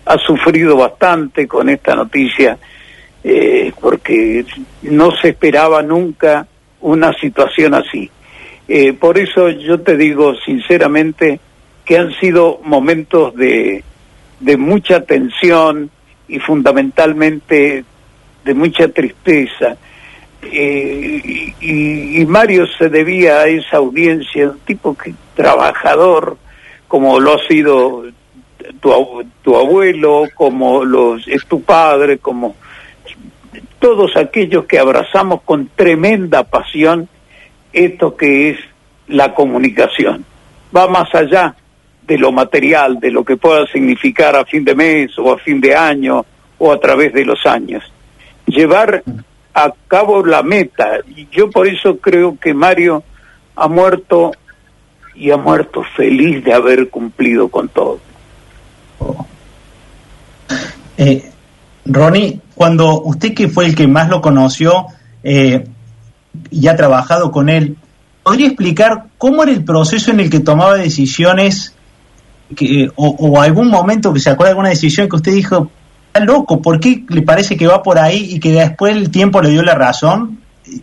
ha 0.04 0.18
sufrido 0.18 0.76
bastante 0.76 1.46
con 1.46 1.68
esta 1.68 1.94
noticia 1.94 2.58
eh, 3.24 3.72
porque 3.80 4.44
no 4.82 5.10
se 5.16 5.30
esperaba 5.30 5.82
nunca 5.82 6.46
una 6.80 7.12
situación 7.14 7.74
así. 7.74 8.10
Eh, 8.68 8.92
por 8.92 9.18
eso 9.18 9.48
yo 9.48 9.80
te 9.80 9.96
digo 9.96 10.34
sinceramente 10.44 11.40
que 11.84 11.96
han 11.96 12.12
sido 12.20 12.60
momentos 12.64 13.34
de, 13.34 13.82
de 14.40 14.56
mucha 14.56 15.02
tensión 15.04 15.90
y 16.28 16.38
fundamentalmente 16.38 17.84
de 18.44 18.54
mucha 18.54 18.88
tristeza. 18.88 19.76
Eh, 20.42 21.54
y, 21.60 22.24
Mario 22.26 22.66
se 22.78 22.88
debía 22.88 23.40
a 23.40 23.46
esa 23.48 23.78
audiencia, 23.78 24.50
un 24.50 24.58
tipo 24.60 24.96
que 24.96 25.14
trabajador, 25.34 26.36
como 26.86 27.18
lo 27.18 27.34
ha 27.34 27.48
sido 27.48 28.04
tu, 28.80 29.24
tu 29.42 29.56
abuelo, 29.56 30.24
como 30.34 30.84
los, 30.84 31.26
es 31.26 31.44
tu 31.46 31.62
padre, 31.62 32.18
como 32.18 32.54
todos 33.78 34.16
aquellos 34.16 34.66
que 34.66 34.78
abrazamos 34.78 35.42
con 35.42 35.68
tremenda 35.74 36.44
pasión 36.44 37.08
esto 37.72 38.16
que 38.16 38.50
es 38.50 38.58
la 39.06 39.34
comunicación. 39.34 40.24
Va 40.74 40.88
más 40.88 41.14
allá 41.14 41.54
de 42.06 42.18
lo 42.18 42.32
material, 42.32 42.98
de 42.98 43.10
lo 43.10 43.24
que 43.24 43.36
pueda 43.36 43.66
significar 43.66 44.34
a 44.36 44.44
fin 44.44 44.64
de 44.64 44.74
mes 44.74 45.18
o 45.18 45.32
a 45.32 45.38
fin 45.38 45.60
de 45.60 45.74
año 45.74 46.24
o 46.58 46.72
a 46.72 46.80
través 46.80 47.12
de 47.12 47.24
los 47.24 47.44
años. 47.46 47.84
Llevar 48.46 49.02
a 49.54 49.72
cabo 49.88 50.24
la 50.24 50.42
meta. 50.42 51.00
Y 51.14 51.28
yo 51.30 51.50
por 51.50 51.66
eso 51.66 51.98
creo 51.98 52.38
que 52.40 52.54
Mario 52.54 53.02
ha 53.56 53.68
muerto 53.68 54.32
y 55.14 55.30
ha 55.30 55.36
muerto 55.36 55.82
feliz 55.96 56.44
de 56.44 56.52
haber 56.52 56.88
cumplido 56.90 57.48
con 57.48 57.68
todo. 57.68 58.00
Eh, 60.96 61.30
Ronnie, 61.88 62.40
cuando 62.54 63.00
usted 63.02 63.34
que 63.34 63.48
fue 63.48 63.66
el 63.66 63.74
que 63.74 63.88
más 63.88 64.08
lo 64.08 64.20
conoció 64.20 64.86
eh, 65.22 65.66
y 66.50 66.66
ha 66.68 66.76
trabajado 66.76 67.30
con 67.30 67.48
él, 67.48 67.76
¿podría 68.22 68.46
explicar 68.46 69.06
cómo 69.16 69.42
era 69.42 69.52
el 69.52 69.64
proceso 69.64 70.10
en 70.10 70.20
el 70.20 70.30
que 70.30 70.40
tomaba 70.40 70.76
decisiones 70.76 71.74
que, 72.54 72.90
o, 72.94 73.40
algún 73.40 73.68
momento 73.68 74.12
que 74.12 74.20
se 74.20 74.30
acuerda 74.30 74.50
de 74.50 74.52
alguna 74.52 74.68
decisión 74.70 75.08
que 75.08 75.16
usted 75.16 75.32
dijo, 75.32 75.70
está 76.06 76.20
loco, 76.20 76.62
¿por 76.62 76.80
qué 76.80 77.04
le 77.08 77.22
parece 77.22 77.56
que 77.56 77.66
va 77.66 77.82
por 77.82 77.98
ahí 77.98 78.34
y 78.34 78.40
que 78.40 78.52
después 78.52 78.96
el 78.96 79.10
tiempo 79.10 79.42
le 79.42 79.50
dio 79.50 79.62
la 79.62 79.74
razón? 79.74 80.40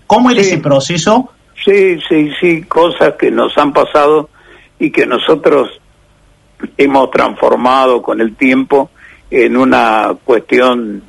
¿Cómo 0.07 0.31
era 0.31 0.41
ese 0.41 0.57
proceso? 0.57 1.29
Sí, 1.63 1.97
sí, 2.07 2.31
sí, 2.39 2.63
cosas 2.63 3.13
que 3.19 3.31
nos 3.31 3.57
han 3.57 3.73
pasado 3.73 4.29
y 4.79 4.91
que 4.91 5.05
nosotros 5.05 5.69
hemos 6.77 7.11
transformado 7.11 8.01
con 8.01 8.21
el 8.21 8.35
tiempo 8.35 8.89
en 9.29 9.57
una 9.57 10.15
cuestión 10.23 11.01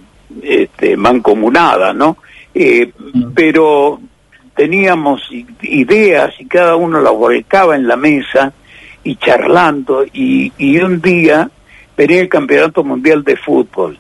este, 0.42 0.96
mancomunada, 0.96 1.92
¿no? 1.92 2.18
Eh, 2.54 2.90
mm. 3.12 3.32
pero 3.35 4.00
teníamos 4.54 5.23
ideas 5.62 6.35
y 6.38 6.46
cada 6.46 6.76
uno 6.76 7.00
las 7.00 7.12
volcaba 7.12 7.76
en 7.76 7.87
la 7.87 7.96
mesa 7.96 8.52
y 9.04 9.16
charlando 9.16 10.04
y, 10.12 10.50
y 10.56 10.78
un 10.78 11.00
día 11.00 11.49
venía 11.96 12.23
el 12.23 12.28
campeonato 12.28 12.82
mundial 12.82 13.23
de 13.23 13.37
fútbol 13.37 13.99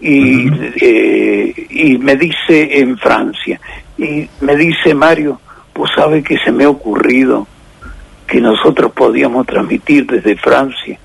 y, 0.00 0.48
eh, 0.80 1.66
y 1.70 1.98
me 1.98 2.16
dice 2.16 2.80
en 2.80 2.98
Francia 2.98 3.60
y 3.96 4.28
me 4.40 4.56
dice 4.56 4.94
Mario 4.94 5.40
pues 5.72 5.92
sabe 5.94 6.22
que 6.22 6.36
se 6.38 6.52
me 6.52 6.64
ha 6.64 6.70
ocurrido 6.70 7.46
que 8.26 8.40
nosotros 8.40 8.92
podíamos 8.92 9.46
transmitir 9.46 10.06
desde 10.06 10.36
Francia 10.36 10.98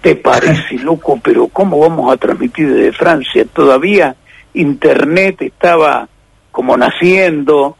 te 0.00 0.16
parece 0.16 0.78
loco, 0.82 1.20
pero 1.22 1.48
¿cómo 1.48 1.78
vamos 1.78 2.12
a 2.12 2.16
transmitir 2.16 2.72
desde 2.72 2.92
Francia? 2.92 3.44
Todavía 3.52 4.16
Internet 4.54 5.42
estaba 5.42 6.08
como 6.50 6.76
naciendo, 6.76 7.76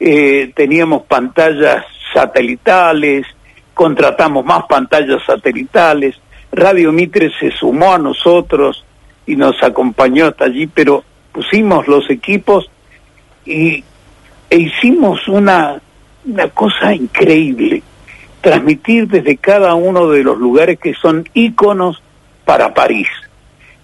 eh, 0.00 0.52
teníamos 0.54 1.02
pantallas 1.02 1.84
satelitales, 2.14 3.26
contratamos 3.74 4.44
más 4.44 4.64
pantallas 4.64 5.22
satelitales, 5.24 6.16
Radio 6.52 6.92
Mitre 6.92 7.30
se 7.38 7.50
sumó 7.50 7.94
a 7.94 7.98
nosotros 7.98 8.84
y 9.26 9.36
nos 9.36 9.62
acompañó 9.62 10.26
hasta 10.26 10.44
allí, 10.44 10.66
pero 10.66 11.02
pusimos 11.32 11.88
los 11.88 12.08
equipos 12.10 12.70
y, 13.46 13.82
e 14.50 14.56
hicimos 14.56 15.26
una, 15.28 15.80
una 16.26 16.48
cosa 16.48 16.94
increíble. 16.94 17.82
Transmitir 18.42 19.08
desde 19.08 19.38
cada 19.38 19.74
uno 19.74 20.08
de 20.08 20.22
los 20.22 20.36
lugares 20.36 20.78
que 20.78 20.92
son 20.94 21.26
íconos 21.32 22.02
para 22.44 22.74
París. 22.74 23.08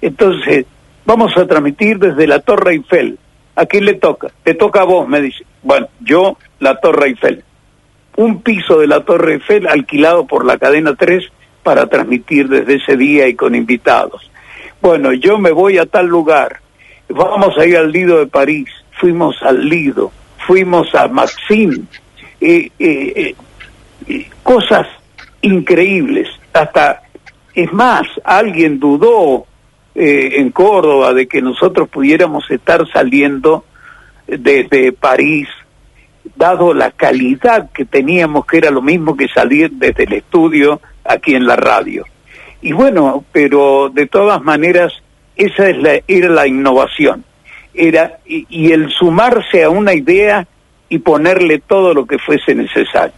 Entonces, 0.02 0.66
vamos 1.06 1.36
a 1.36 1.46
transmitir 1.46 1.98
desde 1.98 2.26
la 2.26 2.40
Torre 2.40 2.72
Eiffel. 2.74 3.18
¿A 3.56 3.66
quién 3.66 3.86
le 3.86 3.94
toca? 3.94 4.28
Te 4.42 4.54
toca 4.54 4.82
a 4.82 4.84
vos, 4.84 5.08
me 5.08 5.22
dice. 5.22 5.44
Bueno, 5.62 5.88
yo, 6.00 6.36
la 6.60 6.78
Torre 6.80 7.08
Eiffel. 7.08 7.44
Un 8.16 8.42
piso 8.42 8.80
de 8.80 8.88
la 8.88 9.04
Torre 9.04 9.34
Eiffel 9.34 9.66
alquilado 9.66 10.26
por 10.26 10.44
la 10.44 10.58
cadena 10.58 10.94
3 10.94 11.24
para 11.62 11.86
transmitir 11.86 12.48
desde 12.48 12.76
ese 12.76 12.96
día 12.96 13.28
y 13.28 13.34
con 13.34 13.54
invitados. 13.54 14.30
Bueno, 14.80 15.12
yo 15.12 15.38
me 15.38 15.52
voy 15.52 15.78
a 15.78 15.86
tal 15.86 16.06
lugar. 16.06 16.60
Vamos 17.08 17.56
a 17.58 17.66
ir 17.66 17.76
al 17.76 17.92
Lido 17.92 18.18
de 18.18 18.26
París. 18.26 18.68
Fuimos 18.92 19.40
al 19.42 19.68
Lido. 19.68 20.10
Fuimos 20.46 20.94
a 20.94 21.08
Maxim. 21.08 21.86
Eh, 22.40 22.70
eh, 22.78 23.12
eh, 23.16 23.34
cosas 24.42 24.86
increíbles. 25.42 26.28
Hasta, 26.52 27.02
es 27.54 27.72
más, 27.72 28.06
alguien 28.24 28.78
dudó 28.78 29.46
eh, 29.94 30.34
en 30.36 30.50
Córdoba 30.50 31.12
de 31.14 31.26
que 31.26 31.42
nosotros 31.42 31.88
pudiéramos 31.88 32.50
estar 32.50 32.86
saliendo 32.90 33.64
desde 34.26 34.92
París, 34.92 35.48
dado 36.36 36.74
la 36.74 36.90
calidad 36.90 37.70
que 37.72 37.84
teníamos, 37.84 38.46
que 38.46 38.58
era 38.58 38.70
lo 38.70 38.82
mismo 38.82 39.16
que 39.16 39.28
salir 39.28 39.70
desde 39.72 40.04
el 40.04 40.12
estudio 40.12 40.80
aquí 41.04 41.34
en 41.34 41.46
la 41.46 41.56
radio. 41.56 42.04
Y 42.60 42.72
bueno, 42.72 43.24
pero 43.32 43.90
de 43.92 44.06
todas 44.06 44.42
maneras, 44.42 44.92
esa 45.36 45.68
es 45.68 45.78
la, 45.78 46.00
era 46.06 46.28
la 46.28 46.46
innovación. 46.46 47.24
Era, 47.72 48.18
y, 48.26 48.46
y 48.50 48.72
el 48.72 48.90
sumarse 48.90 49.62
a 49.62 49.70
una 49.70 49.94
idea 49.94 50.46
y 50.88 50.98
ponerle 50.98 51.60
todo 51.60 51.94
lo 51.94 52.06
que 52.06 52.18
fuese 52.18 52.54
necesario. 52.54 53.14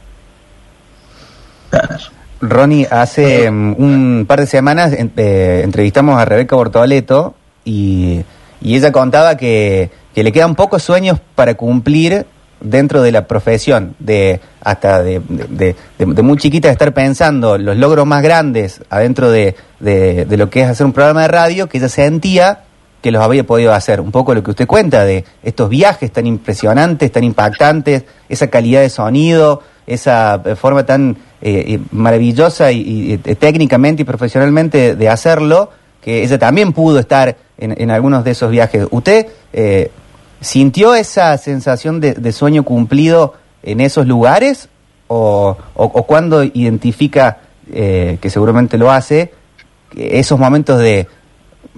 Ronnie, 2.41 2.87
hace 2.91 3.51
mm, 3.51 3.75
un 3.79 4.25
par 4.27 4.41
de 4.41 4.47
semanas 4.47 4.93
eh, 4.95 5.61
entrevistamos 5.65 6.19
a 6.19 6.25
Rebeca 6.25 6.57
Bortoleto 6.57 7.35
y, 7.65 8.23
y 8.63 8.77
ella 8.77 8.93
contaba 8.93 9.37
que, 9.37 9.91
que 10.15 10.23
le 10.25 10.33
quedan 10.33 10.55
pocos 10.55 10.83
sueños 10.83 11.21
para 11.35 11.55
cumplir 11.55 12.25
dentro 12.63 13.01
de 13.03 13.13
la 13.13 13.27
profesión, 13.27 13.95
de 13.99 14.41
hasta 14.63 15.03
de, 15.03 15.21
de- 15.29 15.75
de- 15.99 16.07
de 16.07 16.23
muy 16.23 16.37
chiquita 16.39 16.69
de 16.69 16.73
estar 16.73 16.93
pensando 16.93 17.57
los 17.57 17.77
logros 17.77 18.07
más 18.07 18.23
grandes 18.23 18.83
adentro 18.91 19.31
de, 19.31 19.55
de- 19.79 20.25
de 20.27 20.37
lo 20.37 20.51
que 20.51 20.63
es 20.63 20.69
hacer 20.69 20.85
un 20.87 20.93
programa 20.93 21.23
de 21.23 21.29
radio, 21.29 21.69
que 21.69 21.79
ella 21.79 21.89
sentía 21.89 22.61
que 23.01 23.11
los 23.11 23.23
había 23.23 23.45
podido 23.45 23.73
hacer. 23.73 24.01
Un 24.01 24.11
poco 24.11 24.35
lo 24.35 24.43
que 24.43 24.51
usted 24.51 24.67
cuenta 24.67 25.05
de 25.05 25.25
estos 25.43 25.69
viajes 25.69 26.13
tan 26.13 26.27
impresionantes, 26.27 27.11
tan 27.11 27.25
impactantes, 27.25 28.05
esa 28.29 28.49
calidad 28.49 28.83
de 28.83 28.91
sonido, 28.91 29.63
esa 29.87 30.41
eh, 30.45 30.55
forma 30.55 30.85
tan 30.85 31.17
eh, 31.43 31.65
eh, 31.67 31.81
maravillosa 31.91 32.71
y, 32.73 33.19
técnicamente 33.19 34.03
y 34.03 34.05
profesionalmente 34.05 34.95
de 34.95 35.09
hacerlo, 35.09 35.71
que 36.01 36.23
ella 36.23 36.39
también 36.39 36.73
pudo 36.73 36.99
estar 36.99 37.37
en, 37.59 37.75
en 37.81 37.91
algunos 37.91 38.25
de 38.25 38.31
esos 38.31 38.51
viajes. 38.51 38.87
¿Usted 38.91 39.27
sintió 40.41 40.95
esa 40.95 41.37
sensación 41.37 42.01
de, 42.01 42.33
sueño 42.33 42.63
cumplido 42.63 43.35
en 43.63 43.81
esos 43.81 44.07
lugares? 44.07 44.69
¿O, 45.09 45.57
o, 45.75 46.03
cuando 46.05 46.45
identifica, 46.45 47.39
que 47.67 48.31
seguramente 48.31 48.79
lo 48.79 48.93
hace, 48.93 49.33
esos 49.97 50.39
momentos 50.39 50.79
de 50.79 51.09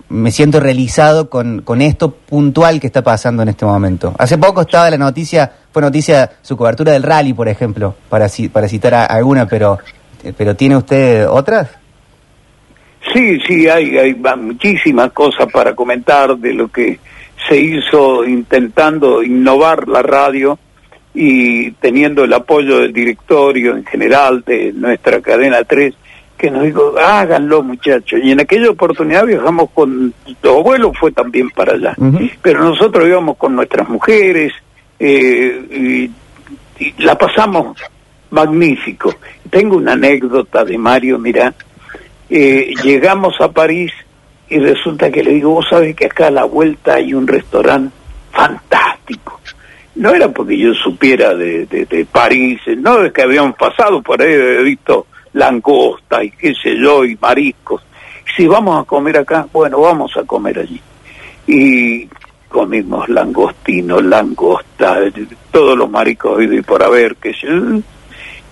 me 0.09 0.31
siento 0.31 0.61
realizado 0.61 1.29
con, 1.31 1.63
con 1.63 1.81
esto 1.83 2.11
puntual 2.11 2.81
que 2.81 2.87
está 2.87 3.03
pasando 3.03 3.43
en 3.43 3.49
este 3.51 3.65
momento. 3.65 4.15
Hace 4.19 4.39
poco 4.39 4.63
estaba 4.63 4.91
la 4.91 4.99
noticia, 4.99 5.51
fue 5.73 5.83
noticia 5.83 6.31
su 6.43 6.57
cobertura 6.57 6.93
del 6.93 7.03
rally, 7.03 7.33
por 7.33 7.49
ejemplo, 7.49 7.95
para, 8.09 8.27
ci- 8.27 8.51
para 8.51 8.69
citar 8.69 8.95
alguna, 8.95 9.47
pero, 9.47 9.79
eh, 10.25 10.33
pero 10.37 10.55
¿tiene 10.57 10.77
usted 10.77 11.29
otras? 11.29 11.69
Sí, 13.13 13.39
sí, 13.47 13.69
hay, 13.69 13.99
hay 13.99 14.15
muchísimas 14.15 15.13
cosas 15.13 15.47
para 15.53 15.75
comentar 15.75 16.37
de 16.37 16.55
lo 16.55 16.69
que 16.69 16.99
se 17.49 17.57
hizo 17.57 18.25
intentando 18.25 19.23
innovar 19.23 19.89
la 19.89 20.03
radio 20.03 20.59
y 21.15 21.73
teniendo 21.73 22.25
el 22.25 22.33
apoyo 22.33 22.79
del 22.79 22.93
directorio 22.93 23.77
en 23.77 23.85
general 23.85 24.43
de 24.47 24.73
nuestra 24.73 25.21
cadena 25.21 25.63
3, 25.65 25.93
que 26.43 26.51
nos 26.51 26.65
dijo, 26.65 26.95
háganlo 26.99 27.63
muchachos. 27.63 28.19
Y 28.21 28.33
en 28.33 28.41
aquella 28.41 28.69
oportunidad 28.69 29.25
viajamos 29.25 29.71
con, 29.71 30.13
los 30.43 30.57
abuelos 30.57 30.99
fue 30.99 31.13
también 31.13 31.49
para 31.51 31.75
allá, 31.75 31.95
pero 32.43 32.65
nosotros 32.65 33.07
íbamos 33.07 33.37
con 33.37 33.55
nuestras 33.55 33.89
mujeres 33.89 34.53
eh, 34.99 36.11
y, 36.81 36.85
y 36.85 36.95
la 37.05 37.17
pasamos 37.17 37.79
magnífico. 38.31 39.15
Tengo 39.51 39.77
una 39.77 39.93
anécdota 39.93 40.65
de 40.65 40.77
Mario, 40.77 41.17
mira, 41.21 41.55
eh, 42.29 42.75
llegamos 42.83 43.41
a 43.41 43.53
París 43.53 43.93
y 44.49 44.59
resulta 44.59 45.13
que 45.13 45.23
le 45.23 45.35
digo, 45.35 45.51
vos 45.51 45.67
sabés 45.71 45.95
que 45.95 46.07
acá 46.07 46.27
a 46.27 46.33
la 46.33 46.43
vuelta 46.43 46.95
hay 46.95 47.15
un 47.15 47.29
restaurante 47.29 47.95
fantástico. 48.33 49.41
No 49.95 50.13
era 50.13 50.29
porque 50.29 50.59
yo 50.59 50.75
supiera 50.75 51.37
de, 51.37 51.67
de, 51.67 51.85
de 51.85 52.05
París, 52.05 52.61
no 52.79 53.05
es 53.05 53.13
que 53.13 53.23
habíamos 53.23 53.55
pasado 53.55 54.03
por 54.03 54.21
ahí, 54.21 54.33
he 54.33 54.63
visto 54.65 55.07
langosta 55.33 56.23
y 56.23 56.31
qué 56.31 56.55
sé 56.55 56.77
yo, 56.77 57.05
y 57.05 57.17
mariscos. 57.21 57.83
Si 58.37 58.47
vamos 58.47 58.83
a 58.83 58.85
comer 58.87 59.19
acá, 59.19 59.47
bueno, 59.53 59.81
vamos 59.81 60.17
a 60.17 60.25
comer 60.25 60.61
allí. 60.61 60.81
Y 61.47 62.09
comimos 62.49 63.09
langostino, 63.09 64.01
langosta, 64.01 64.99
todos 65.51 65.77
los 65.77 65.91
mariscos 65.91 66.37
habido 66.37 66.55
y 66.55 66.63
por 66.63 66.83
haber, 66.83 67.17
qué 67.17 67.33
sé 67.33 67.47
yo. 67.47 67.81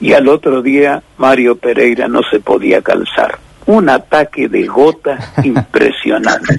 Y 0.00 0.14
al 0.14 0.28
otro 0.28 0.62
día 0.62 1.02
Mario 1.18 1.56
Pereira 1.56 2.08
no 2.08 2.22
se 2.30 2.40
podía 2.40 2.80
calzar. 2.82 3.38
Un 3.66 3.88
ataque 3.88 4.48
de 4.48 4.66
gota 4.66 5.32
impresionante. 5.44 6.56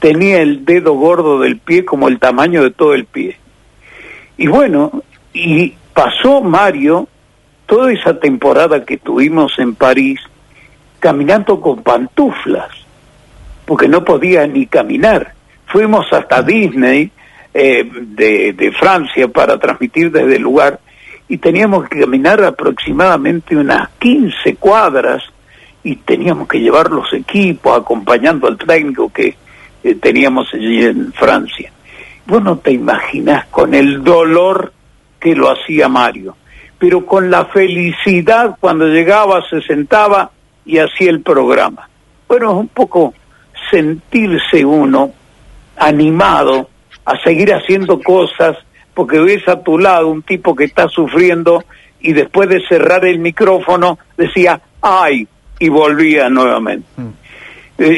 Tenía 0.00 0.40
el 0.40 0.64
dedo 0.64 0.94
gordo 0.94 1.40
del 1.40 1.58
pie 1.58 1.84
como 1.84 2.08
el 2.08 2.18
tamaño 2.18 2.62
de 2.62 2.70
todo 2.70 2.94
el 2.94 3.04
pie. 3.04 3.36
Y 4.36 4.46
bueno, 4.48 5.02
y 5.32 5.74
pasó 5.92 6.40
Mario 6.40 7.08
toda 7.66 7.92
esa 7.92 8.18
temporada 8.18 8.84
que 8.84 8.96
tuvimos 8.96 9.58
en 9.58 9.74
París 9.74 10.20
caminando 11.00 11.60
con 11.60 11.82
pantuflas, 11.82 12.70
porque 13.66 13.88
no 13.88 14.04
podía 14.04 14.46
ni 14.46 14.66
caminar. 14.66 15.34
Fuimos 15.66 16.10
hasta 16.12 16.42
Disney 16.42 17.10
eh, 17.52 17.84
de, 17.84 18.72
Francia 18.78 19.28
para 19.28 19.58
transmitir 19.58 20.10
desde 20.10 20.36
el 20.36 20.42
lugar 20.42 20.80
y 21.28 21.38
teníamos 21.38 21.88
que 21.88 22.00
caminar 22.00 22.42
aproximadamente 22.42 23.56
unas 23.56 23.88
15 23.98 24.56
cuadras 24.56 25.22
y 25.82 25.96
teníamos 25.96 26.48
que 26.48 26.60
llevar 26.60 26.90
los 26.90 27.12
equipos 27.12 27.78
acompañando 27.78 28.48
al 28.48 28.58
técnico 28.58 29.12
que 29.12 29.36
eh, 29.82 29.94
teníamos 29.94 30.52
allí 30.52 30.84
en 30.84 31.12
Francia. 31.12 31.70
Vos 32.26 32.42
no 32.42 32.58
te 32.58 32.72
imaginás 32.72 33.46
con 33.46 33.74
el 33.74 34.02
dolor 34.02 34.72
que 35.20 35.34
lo 35.34 35.50
hacía 35.50 35.88
Mario, 35.88 36.36
pero 36.84 37.06
con 37.06 37.30
la 37.30 37.46
felicidad 37.46 38.58
cuando 38.60 38.86
llegaba, 38.88 39.42
se 39.48 39.62
sentaba 39.62 40.30
y 40.66 40.76
hacía 40.76 41.08
el 41.08 41.22
programa. 41.22 41.88
Bueno, 42.28 42.50
es 42.50 42.56
un 42.58 42.68
poco 42.68 43.14
sentirse 43.70 44.66
uno 44.66 45.10
animado 45.78 46.68
a 47.06 47.18
seguir 47.22 47.54
haciendo 47.54 48.02
cosas 48.02 48.58
porque 48.92 49.18
ves 49.18 49.48
a 49.48 49.62
tu 49.62 49.78
lado 49.78 50.08
un 50.08 50.20
tipo 50.20 50.54
que 50.54 50.64
está 50.64 50.86
sufriendo 50.88 51.64
y 52.00 52.12
después 52.12 52.50
de 52.50 52.60
cerrar 52.68 53.06
el 53.06 53.18
micrófono 53.18 53.98
decía, 54.18 54.60
ay, 54.82 55.26
y 55.58 55.70
volvía 55.70 56.28
nuevamente. 56.28 56.86
Eh, 57.78 57.96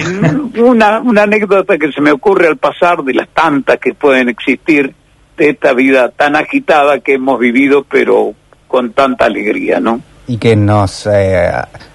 una, 0.61 1.01
una 1.01 1.25
anécdota 1.25 1.77
que 1.77 1.90
se 1.90 2.01
me 2.01 2.12
ocurre 2.12 2.46
al 2.46 2.57
pasar 2.57 3.03
de 3.03 3.14
las 3.14 3.29
tantas 3.31 3.79
que 3.81 3.94
pueden 3.94 4.29
existir 4.29 4.94
de 5.37 5.49
esta 5.51 5.72
vida 5.72 6.11
tan 6.11 6.37
agitada 6.37 7.01
que 7.01 7.14
hemos 7.14 7.40
vivido, 7.40 7.83
pero 7.83 8.37
con 8.68 8.92
tanta 8.92 9.24
alegría, 9.26 9.81
¿no? 9.81 10.00
Y 10.29 10.38
que 10.38 10.57
nos 10.57 11.07
eh, 11.07 11.50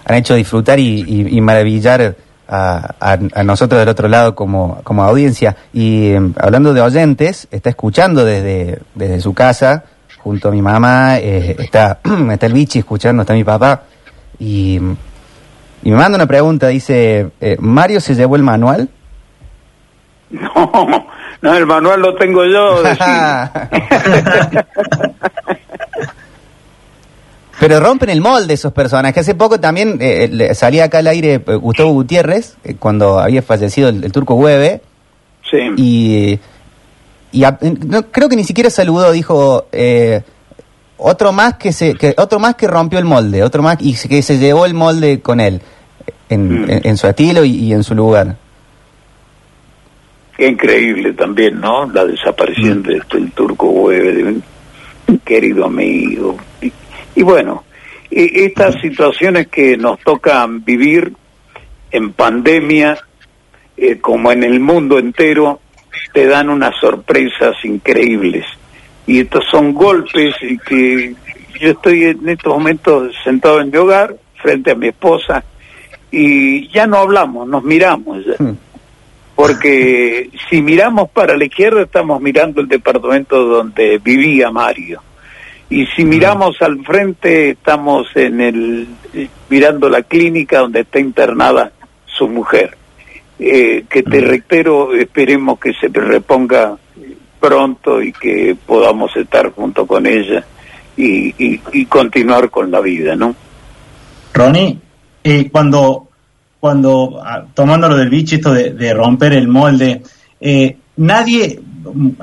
han 0.05 0.15
hecho 0.15 0.35
disfrutar 0.35 0.79
y, 0.79 1.03
y- 1.07 1.37
y 1.37 1.41
maravillar 1.41 2.15
a, 2.47 2.93
a- 2.99 3.17
a 3.33 3.43
nosotros 3.43 3.79
del 3.79 3.89
otro 3.89 4.07
lado 4.07 4.35
como, 4.35 4.79
como 4.83 5.03
audiencia. 5.03 5.55
Y 5.73 6.09
eh, 6.11 6.21
hablando 6.37 6.73
de 6.73 6.81
oyentes, 6.81 7.47
está 7.51 7.69
escuchando 7.69 8.23
desde, 8.25 8.79
desde 8.95 9.19
su 9.19 9.33
casa, 9.33 9.83
junto 10.19 10.49
a 10.49 10.51
mi 10.51 10.61
mamá, 10.61 11.17
eh, 11.19 11.55
está, 11.59 11.99
está 12.31 12.45
el 12.45 12.53
bichi 12.53 12.79
escuchando, 12.79 13.21
está 13.23 13.33
mi 13.33 13.43
papá. 13.43 13.83
Y, 14.39 14.79
y 15.83 15.89
me 15.91 15.97
manda 15.97 16.15
una 16.15 16.27
pregunta, 16.27 16.67
dice, 16.67 17.31
eh, 17.41 17.57
¿Mario 17.59 17.99
se 17.99 18.15
llevó 18.15 18.35
el 18.37 18.43
manual? 18.43 18.87
No, 20.31 21.05
no, 21.41 21.53
el 21.57 21.65
manual 21.65 21.99
lo 22.01 22.15
tengo 22.15 22.45
yo. 22.45 22.81
Pero 27.61 27.79
rompen 27.79 28.09
el 28.09 28.21
molde 28.21 28.55
esos 28.55 28.73
personajes. 28.73 29.21
Hace 29.21 29.35
poco 29.35 29.59
también 29.59 29.99
eh, 30.01 30.27
le- 30.31 30.55
salía 30.55 30.85
acá 30.85 30.97
al 30.97 31.05
aire 31.07 31.35
eh, 31.45 31.55
Gustavo 31.55 31.91
Gutiérrez, 31.91 32.57
eh, 32.63 32.75
cuando 32.77 33.19
había 33.19 33.43
fallecido 33.43 33.87
el, 33.89 34.03
el 34.03 34.11
turco 34.11 34.33
Hueve, 34.33 34.81
sí. 35.49 35.57
y, 35.77 36.39
y 37.31 37.43
a- 37.43 37.59
no, 37.85 38.07
creo 38.09 38.29
que 38.29 38.35
ni 38.35 38.43
siquiera 38.45 38.71
saludó, 38.71 39.11
dijo, 39.11 39.67
eh, 39.71 40.23
otro 40.97 41.31
más 41.33 41.57
que 41.57 41.71
se, 41.71 41.93
que, 41.93 42.15
otro 42.17 42.39
más 42.39 42.55
que 42.55 42.65
rompió 42.67 42.97
el 42.97 43.05
molde, 43.05 43.43
otro 43.43 43.61
más 43.61 43.77
y 43.79 43.93
que 43.93 44.23
se 44.23 44.39
llevó 44.39 44.65
el 44.65 44.73
molde 44.73 45.19
con 45.21 45.39
él 45.39 45.61
en, 46.29 46.63
Mm. 46.65 46.69
en- 46.71 46.81
en 46.87 46.97
su 46.97 47.05
estilo 47.07 47.43
y, 47.45 47.51
y 47.51 47.73
en 47.73 47.83
su 47.83 47.93
lugar. 47.93 48.37
Qué 50.35 50.47
increíble 50.47 51.13
también, 51.13 51.61
¿no? 51.61 51.85
La 51.91 52.05
desaparición 52.05 52.79
Mm. 52.79 52.83
de 52.83 52.97
este, 52.97 53.17
el 53.17 53.31
turco 53.33 53.69
Hueve, 53.69 54.13
de 54.13 54.23
un 54.23 54.43
querido 55.23 55.65
amigo. 55.65 56.37
Y, 57.21 57.23
bueno, 57.23 57.63
e- 58.09 58.45
estas 58.47 58.81
situaciones 58.81 59.47
que 59.49 59.77
nos 59.77 59.99
tocan 59.99 60.65
vivir 60.65 61.13
en 61.91 62.13
pandemia, 62.13 62.97
eh, 63.77 63.99
como 63.99 64.31
en 64.31 64.43
el 64.43 64.59
mundo 64.59 64.97
entero, 64.97 65.59
te 66.13 66.25
dan 66.25 66.49
unas 66.49 66.73
sorpresas 66.79 67.55
increíbles. 67.63 68.43
Y 69.05 69.19
estos 69.19 69.45
son 69.51 69.71
golpes 69.75 70.33
y 70.41 70.57
que 70.57 71.13
yo 71.59 71.69
estoy 71.69 72.05
en 72.05 72.27
estos 72.27 72.51
momentos 72.51 73.13
sentado 73.23 73.61
en 73.61 73.69
mi 73.69 73.77
hogar, 73.77 74.15
frente 74.41 74.71
a 74.71 74.75
mi 74.75 74.87
esposa, 74.87 75.43
y 76.09 76.69
ya 76.69 76.87
no 76.87 76.97
hablamos, 76.97 77.47
nos 77.47 77.63
miramos. 77.63 78.25
ya 78.25 78.43
Hmm. 78.43 78.57
porque 79.35 80.31
si 80.49 80.63
miramos 80.63 81.11
para 81.11 81.37
la 81.37 81.45
izquierda 81.45 81.83
estamos 81.83 82.19
mirando 82.19 82.61
el 82.61 82.67
departamento 82.67 83.45
donde 83.45 83.99
vivía 83.99 84.49
Mario 84.49 85.03
y 85.71 85.87
si 85.87 86.05
miramos 86.05 86.61
al 86.61 86.83
frente 86.83 87.51
estamos 87.51 88.07
en 88.15 88.41
el 88.41 88.87
eh, 89.13 89.27
mirando 89.49 89.89
la 89.89 90.03
clínica 90.03 90.59
donde 90.59 90.81
está 90.81 90.99
internada 90.99 91.71
su 92.05 92.27
mujer. 92.27 92.77
Eh, 93.39 93.85
que 93.89 94.03
te 94.03 94.21
reitero 94.21 94.93
esperemos 94.93 95.59
que 95.59 95.73
se 95.73 95.87
reponga 95.87 96.77
pronto 97.39 97.99
y 97.99 98.13
que 98.13 98.55
podamos 98.67 99.17
estar 99.17 99.51
junto 99.51 99.87
con 99.87 100.05
ella 100.05 100.45
y, 100.95 101.29
y, 101.43 101.59
y 101.73 101.85
continuar 101.87 102.51
con 102.51 102.69
la 102.69 102.81
vida 102.81 103.15
no 103.15 103.35
Ronnie, 104.33 104.77
eh, 105.23 105.49
cuando, 105.51 106.07
cuando 106.59 107.21
ah, 107.23 107.43
tomando 107.53 107.89
lo 107.89 107.97
del 107.97 108.09
bicho, 108.09 108.35
esto 108.35 108.53
de, 108.53 108.73
de 108.73 108.93
romper 108.93 109.33
el 109.33 109.47
molde, 109.47 110.01
eh, 110.39 110.77
nadie, 110.97 111.59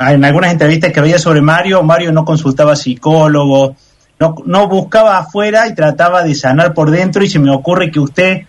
en 0.00 0.24
algunas 0.24 0.52
entrevistas 0.52 0.92
que 0.92 1.00
había 1.00 1.18
sobre 1.18 1.40
Mario, 1.40 1.82
Mario 1.82 2.12
no 2.12 2.24
consultaba 2.24 2.76
psicólogo, 2.76 3.76
no, 4.18 4.34
no 4.46 4.68
buscaba 4.68 5.18
afuera 5.18 5.66
y 5.68 5.74
trataba 5.74 6.22
de 6.22 6.34
sanar 6.34 6.74
por 6.74 6.90
dentro 6.90 7.22
y 7.22 7.28
se 7.28 7.38
me 7.38 7.50
ocurre 7.50 7.90
que 7.90 8.00
usted 8.00 8.42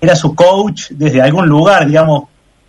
era 0.00 0.16
su 0.16 0.34
coach 0.34 0.90
desde 0.90 1.20
algún 1.20 1.48
lugar, 1.48 1.86
digamos, 1.86 2.24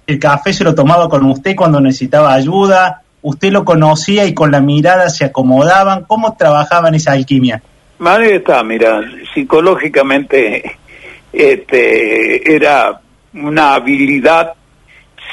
el 0.08 0.20
café 0.20 0.52
se 0.52 0.64
lo 0.64 0.76
tomaba 0.76 1.08
con 1.08 1.26
usted 1.26 1.56
cuando 1.56 1.80
necesitaba 1.80 2.34
ayuda, 2.34 3.04
usted 3.22 3.52
lo 3.52 3.64
conocía 3.64 4.26
y 4.26 4.34
con 4.34 4.52
la 4.52 4.60
mirada 4.60 5.10
se 5.10 5.26
acomodaban, 5.26 6.04
¿cómo 6.06 6.36
trabajaban 6.36 6.96
esa 6.96 7.14
alquimia? 7.14 7.62
Madre 8.00 8.38
está, 8.38 8.64
mira, 8.64 9.02
psicológicamente 9.34 10.78
este, 11.32 12.56
era 12.56 13.00
una 13.34 13.76
habilidad 13.76 14.54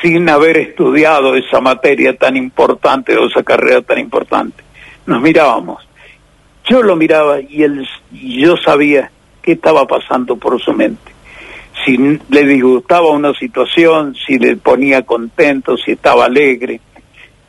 sin 0.03 0.29
haber 0.29 0.57
estudiado 0.59 1.35
esa 1.35 1.61
materia 1.61 2.17
tan 2.17 2.37
importante 2.37 3.17
o 3.17 3.27
esa 3.27 3.43
carrera 3.43 3.83
tan 3.83 3.99
importante. 3.99 4.63
Nos 5.07 5.21
mirábamos. 5.21 5.87
Yo 6.65 6.83
lo 6.83 6.97
miraba 6.97 7.41
y 7.41 7.63
él, 7.63 7.89
y 8.13 8.43
yo 8.43 8.57
sabía 8.57 9.11
qué 9.43 9.53
estaba 9.53 9.87
pasando 9.87 10.37
por 10.37 10.61
su 10.61 10.73
mente. 10.73 11.13
Si 11.85 11.97
le 11.97 12.45
disgustaba 12.45 13.11
una 13.11 13.33
situación, 13.35 14.15
si 14.27 14.39
le 14.39 14.57
ponía 14.57 15.03
contento, 15.03 15.77
si 15.77 15.93
estaba 15.93 16.27
alegre. 16.27 16.81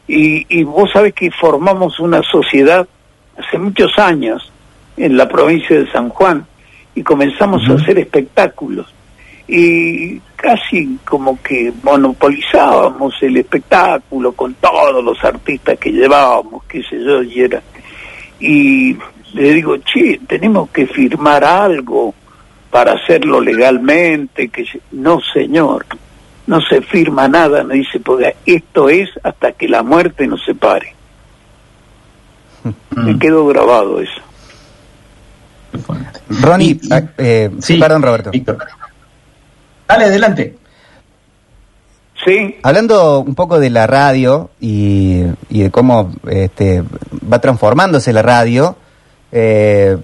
Y, 0.08 0.46
y 0.50 0.64
vos 0.64 0.90
sabés 0.92 1.14
que 1.14 1.30
formamos 1.32 2.00
una 2.00 2.22
sociedad 2.24 2.88
hace 3.38 3.58
muchos 3.58 3.98
años 3.98 4.52
en 4.98 5.18
la 5.18 5.28
provincia 5.28 5.80
de 5.80 5.92
San 5.92 6.10
Juan 6.10 6.46
y 6.96 7.04
comenzamos 7.04 7.68
a 7.70 7.74
hacer 7.74 8.00
espectáculos 8.00 8.94
y 9.52 10.22
casi 10.36 11.00
como 11.06 11.42
que 11.42 11.74
monopolizábamos 11.84 13.16
el 13.22 13.38
espectáculo 13.38 14.32
con 14.34 14.54
todos 14.56 15.04
los 15.04 15.24
artistas 15.24 15.78
que 15.80 15.92
llevábamos, 15.92 16.64
qué 16.66 16.84
sé 16.84 17.04
yo, 17.04 17.24
y 17.24 17.42
era. 17.42 17.62
Y 18.40 18.96
le 19.34 19.54
digo, 19.54 19.78
che, 19.78 20.20
tenemos 20.28 20.70
que 20.70 20.86
firmar 20.88 21.44
algo 21.44 22.14
para 22.70 22.94
hacerlo 22.94 23.42
legalmente, 23.42 24.50
que 24.50 24.66
no 24.92 25.20
señor, 25.34 25.86
no 26.46 26.62
se 26.62 26.82
firma 26.82 27.28
nada, 27.28 27.64
me 27.64 27.76
dice, 27.76 28.00
porque 28.00 28.36
esto 28.46 28.88
es 28.90 29.10
hasta 29.24 29.52
que 29.54 29.68
la 29.68 29.82
muerte 29.82 30.28
nos 30.28 30.44
separe. 30.46 30.94
Me 32.96 33.18
quedó 33.18 33.48
grabado 33.48 34.00
eso. 34.00 34.22
Ronnie, 36.42 36.80
Y- 36.82 36.88
y- 36.88 36.94
ah, 36.94 37.04
eh, 37.18 37.50
Sí, 37.60 37.78
perdón 37.78 38.02
Roberto. 38.04 38.32
Víctor. 38.32 38.58
Dale, 39.90 40.06
adelante. 40.06 40.56
Sí, 42.24 42.58
Hablando 42.64 43.22
un 43.22 43.34
poco 43.34 43.60
de 43.60 43.70
la 43.72 43.88
radio 43.88 44.50
y, 44.60 45.24
y 45.50 45.64
de 45.64 45.72
cómo 45.72 46.14
este, 46.30 46.84
va 47.32 47.40
transformándose 47.40 48.14
la 48.14 48.22
radio, 48.22 48.76
eh, 49.32 49.98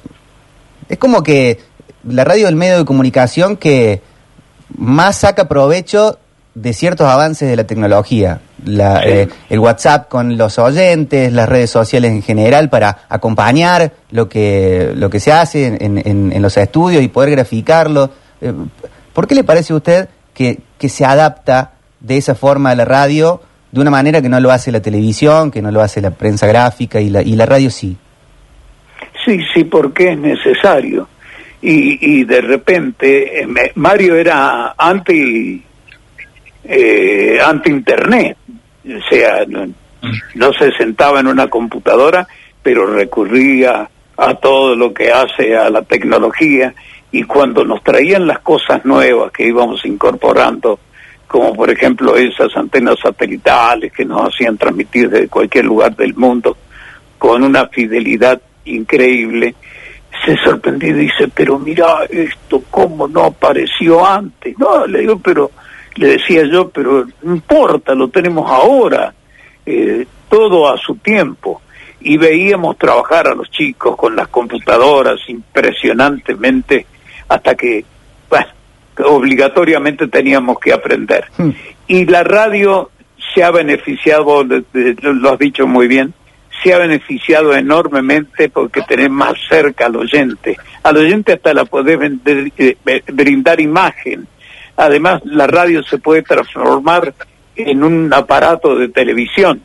es 0.89 0.97
como 0.97 1.21
que 1.21 1.59
la 2.07 2.23
radio 2.23 2.45
es 2.45 2.49
el 2.49 2.55
medio 2.55 2.77
de 2.79 2.85
comunicación 2.85 3.57
que 3.57 4.01
más 4.77 5.17
saca 5.17 5.47
provecho 5.47 6.17
de 6.55 6.71
ciertos 6.73 7.05
avances 7.07 7.49
de 7.49 7.55
la 7.57 7.65
tecnología. 7.67 8.39
La, 8.63 9.01
Sí. 9.01 9.09
eh, 9.09 9.27
el 9.49 9.59
WhatsApp 9.59 10.07
con 10.07 10.37
los 10.37 10.57
oyentes, 10.57 11.31
las 11.33 11.47
redes 11.49 11.69
sociales 11.69 12.11
en 12.11 12.23
general 12.23 12.69
para 12.69 12.99
acompañar 13.09 13.91
lo 14.09 14.29
que, 14.29 14.93
lo 14.95 15.09
que 15.11 15.19
se 15.19 15.31
hace 15.33 15.67
en, 15.67 16.01
en- 16.03 16.31
en 16.33 16.41
los 16.41 16.55
estudios 16.57 17.03
y 17.03 17.09
poder 17.09 17.29
graficarlo. 17.31 18.09
Eh, 18.41 18.53
¿Por 19.15 19.27
qué 19.27 19.33
le 19.33 19.45
parece 19.45 19.71
a 19.71 19.77
usted 19.77 20.09
que, 20.33 20.59
que 20.77 20.89
se 20.89 21.05
adapta 21.05 21.71
de 22.01 22.17
esa 22.17 22.35
forma 22.35 22.71
a 22.71 22.75
la 22.75 22.83
radio 22.83 23.41
de 23.71 23.79
una 23.79 23.89
manera 23.89 24.21
que 24.21 24.27
no 24.27 24.41
lo 24.41 24.51
hace 24.51 24.73
la 24.73 24.81
televisión, 24.81 25.51
que 25.51 25.61
no 25.61 25.71
lo 25.71 25.81
hace 25.81 26.01
la 26.01 26.11
prensa 26.11 26.47
gráfica 26.47 26.99
y 26.99 27.09
la, 27.09 27.21
y 27.21 27.33
la 27.37 27.45
radio 27.45 27.71
sí? 27.71 27.95
Sí, 29.23 29.39
sí, 29.53 29.63
porque 29.63 30.11
es 30.11 30.17
necesario. 30.19 31.07
Y, 31.61 32.19
y 32.19 32.25
de 32.25 32.41
repente, 32.41 33.41
eh, 33.41 33.47
Mario 33.75 34.17
era 34.17 34.75
anti, 34.77 35.63
eh, 36.65 37.39
anti 37.43 37.69
internet, 37.69 38.37
o 38.85 39.09
sea, 39.09 39.45
no 40.35 40.53
se 40.53 40.73
sentaba 40.73 41.21
en 41.21 41.27
una 41.27 41.47
computadora, 41.47 42.27
pero 42.61 42.85
recurría 42.85 43.89
a 44.17 44.33
todo 44.35 44.75
lo 44.75 44.93
que 44.93 45.09
hace 45.09 45.55
a 45.55 45.69
la 45.69 45.83
tecnología 45.83 46.73
y 47.15 47.23
cuando 47.23 47.63
nos 47.63 47.81
traían 47.81 48.27
las 48.27 48.39
cosas 48.39 48.83
nuevas 48.83 49.31
que 49.31 49.47
íbamos 49.47 49.85
incorporando, 49.85 50.79
como 51.25 51.53
por 51.53 51.71
ejemplo 51.71 52.17
esas 52.17 52.53
antenas 52.57 52.99
satelitales 53.01 53.93
que 53.93 54.03
nos 54.03 54.27
hacían 54.27 54.57
transmitir 54.57 55.09
desde 55.09 55.29
cualquier 55.29 55.63
lugar 55.63 55.95
del 55.95 56.13
mundo 56.13 56.57
con 57.17 57.41
una 57.41 57.67
fidelidad 57.67 58.41
increíble, 58.65 59.55
se 60.25 60.35
sorprendió 60.43 60.89
y 60.89 61.05
dice, 61.05 61.29
pero 61.33 61.57
mira 61.57 62.03
esto, 62.09 62.61
¿cómo 62.69 63.07
no 63.07 63.23
apareció 63.23 64.05
antes? 64.05 64.59
No, 64.59 64.85
le 64.85 64.99
digo, 64.99 65.17
pero, 65.19 65.51
le 65.95 66.17
decía 66.17 66.43
yo, 66.51 66.69
pero 66.69 67.07
no 67.21 67.33
importa, 67.33 67.95
lo 67.95 68.09
tenemos 68.09 68.51
ahora, 68.51 69.13
eh, 69.65 70.05
todo 70.27 70.67
a 70.67 70.77
su 70.77 70.95
tiempo. 70.95 71.61
Y 72.01 72.17
veíamos 72.17 72.77
trabajar 72.77 73.29
a 73.29 73.35
los 73.35 73.49
chicos 73.49 73.95
con 73.95 74.17
las 74.17 74.27
computadoras 74.27 75.17
impresionantemente 75.29 76.85
hasta 77.27 77.55
que, 77.55 77.85
obligatoriamente 78.97 80.07
teníamos 80.07 80.57
que 80.59 80.71
aprender. 80.71 81.25
Hmm. 81.37 81.49
Y 81.87 82.05
la 82.05 82.23
radio 82.23 82.91
se 83.33 83.43
ha 83.43 83.51
beneficiado, 83.51 84.43
lo 84.43 85.29
has 85.33 85.39
dicho 85.39 85.67
muy 85.67 85.87
bien, 85.87 86.13
se 86.63 86.73
ha 86.73 86.77
beneficiado 86.77 87.53
enormemente 87.53 88.49
porque 88.49 88.81
tenés 88.83 89.09
más 89.09 89.33
cerca 89.49 89.87
al 89.87 89.97
oyente. 89.97 90.57
Al 90.83 90.97
oyente 90.97 91.33
hasta 91.33 91.53
la 91.53 91.65
podés 91.65 91.99
vender- 91.99 92.51
eh, 92.57 92.77
brindar 93.11 93.59
imagen. 93.59 94.27
Además, 94.77 95.21
la 95.25 95.47
radio 95.47 95.83
se 95.83 95.97
puede 95.97 96.21
transformar 96.21 97.13
en 97.55 97.83
un 97.83 98.13
aparato 98.13 98.75
de 98.75 98.89
televisión. 98.89 99.61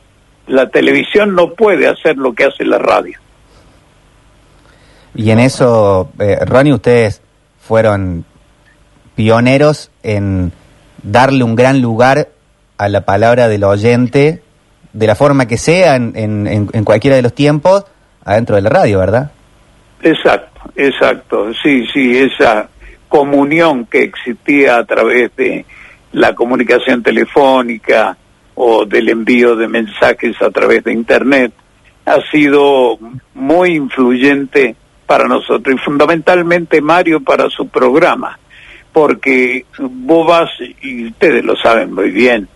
La 0.46 0.68
televisión 0.68 1.34
no 1.34 1.54
puede 1.54 1.86
hacer 1.86 2.16
lo 2.16 2.32
que 2.32 2.44
hace 2.44 2.64
la 2.64 2.78
radio. 2.78 3.18
Y 5.14 5.30
en 5.30 5.40
eso, 5.40 6.10
eh, 6.18 6.38
Ronnie, 6.44 6.72
ustedes 6.72 7.22
fueron 7.70 8.24
pioneros 9.14 9.92
en 10.02 10.50
darle 11.04 11.44
un 11.44 11.54
gran 11.54 11.80
lugar 11.80 12.26
a 12.78 12.88
la 12.88 13.02
palabra 13.02 13.46
del 13.46 13.62
oyente, 13.62 14.42
de 14.92 15.06
la 15.06 15.14
forma 15.14 15.46
que 15.46 15.56
sea, 15.56 15.94
en, 15.94 16.14
en- 16.16 16.68
en- 16.72 16.82
cualquiera 16.84 17.14
de 17.14 17.22
los 17.22 17.32
tiempos, 17.32 17.84
adentro 18.24 18.56
de 18.56 18.62
la 18.62 18.70
radio, 18.70 18.98
¿verdad? 18.98 19.30
Exacto, 20.02 20.60
exacto. 20.74 21.52
Sí, 21.62 21.86
sí, 21.92 22.18
esa 22.18 22.68
comunión 23.08 23.86
que 23.86 24.02
existía 24.02 24.78
a 24.78 24.84
través 24.84 25.30
de 25.36 25.64
la 26.10 26.34
comunicación 26.34 27.04
telefónica 27.04 28.16
o 28.56 28.84
del 28.84 29.10
envío 29.10 29.54
de 29.54 29.68
mensajes 29.68 30.34
a 30.42 30.50
través 30.50 30.82
de 30.82 30.92
Internet 30.92 31.52
ha 32.04 32.18
sido 32.32 32.98
muy 33.34 33.76
influyente 33.76 34.74
para 35.10 35.26
nosotros 35.26 35.74
y 35.74 35.78
fundamentalmente 35.84 36.80
Mario 36.80 37.20
para 37.20 37.50
su 37.50 37.66
programa, 37.66 38.38
porque 38.92 39.66
vos 39.76 40.24
vas, 40.24 40.50
y 40.82 41.08
ustedes 41.08 41.44
lo 41.44 41.56
saben 41.56 41.92
muy 41.92 42.12
bien, 42.12 42.46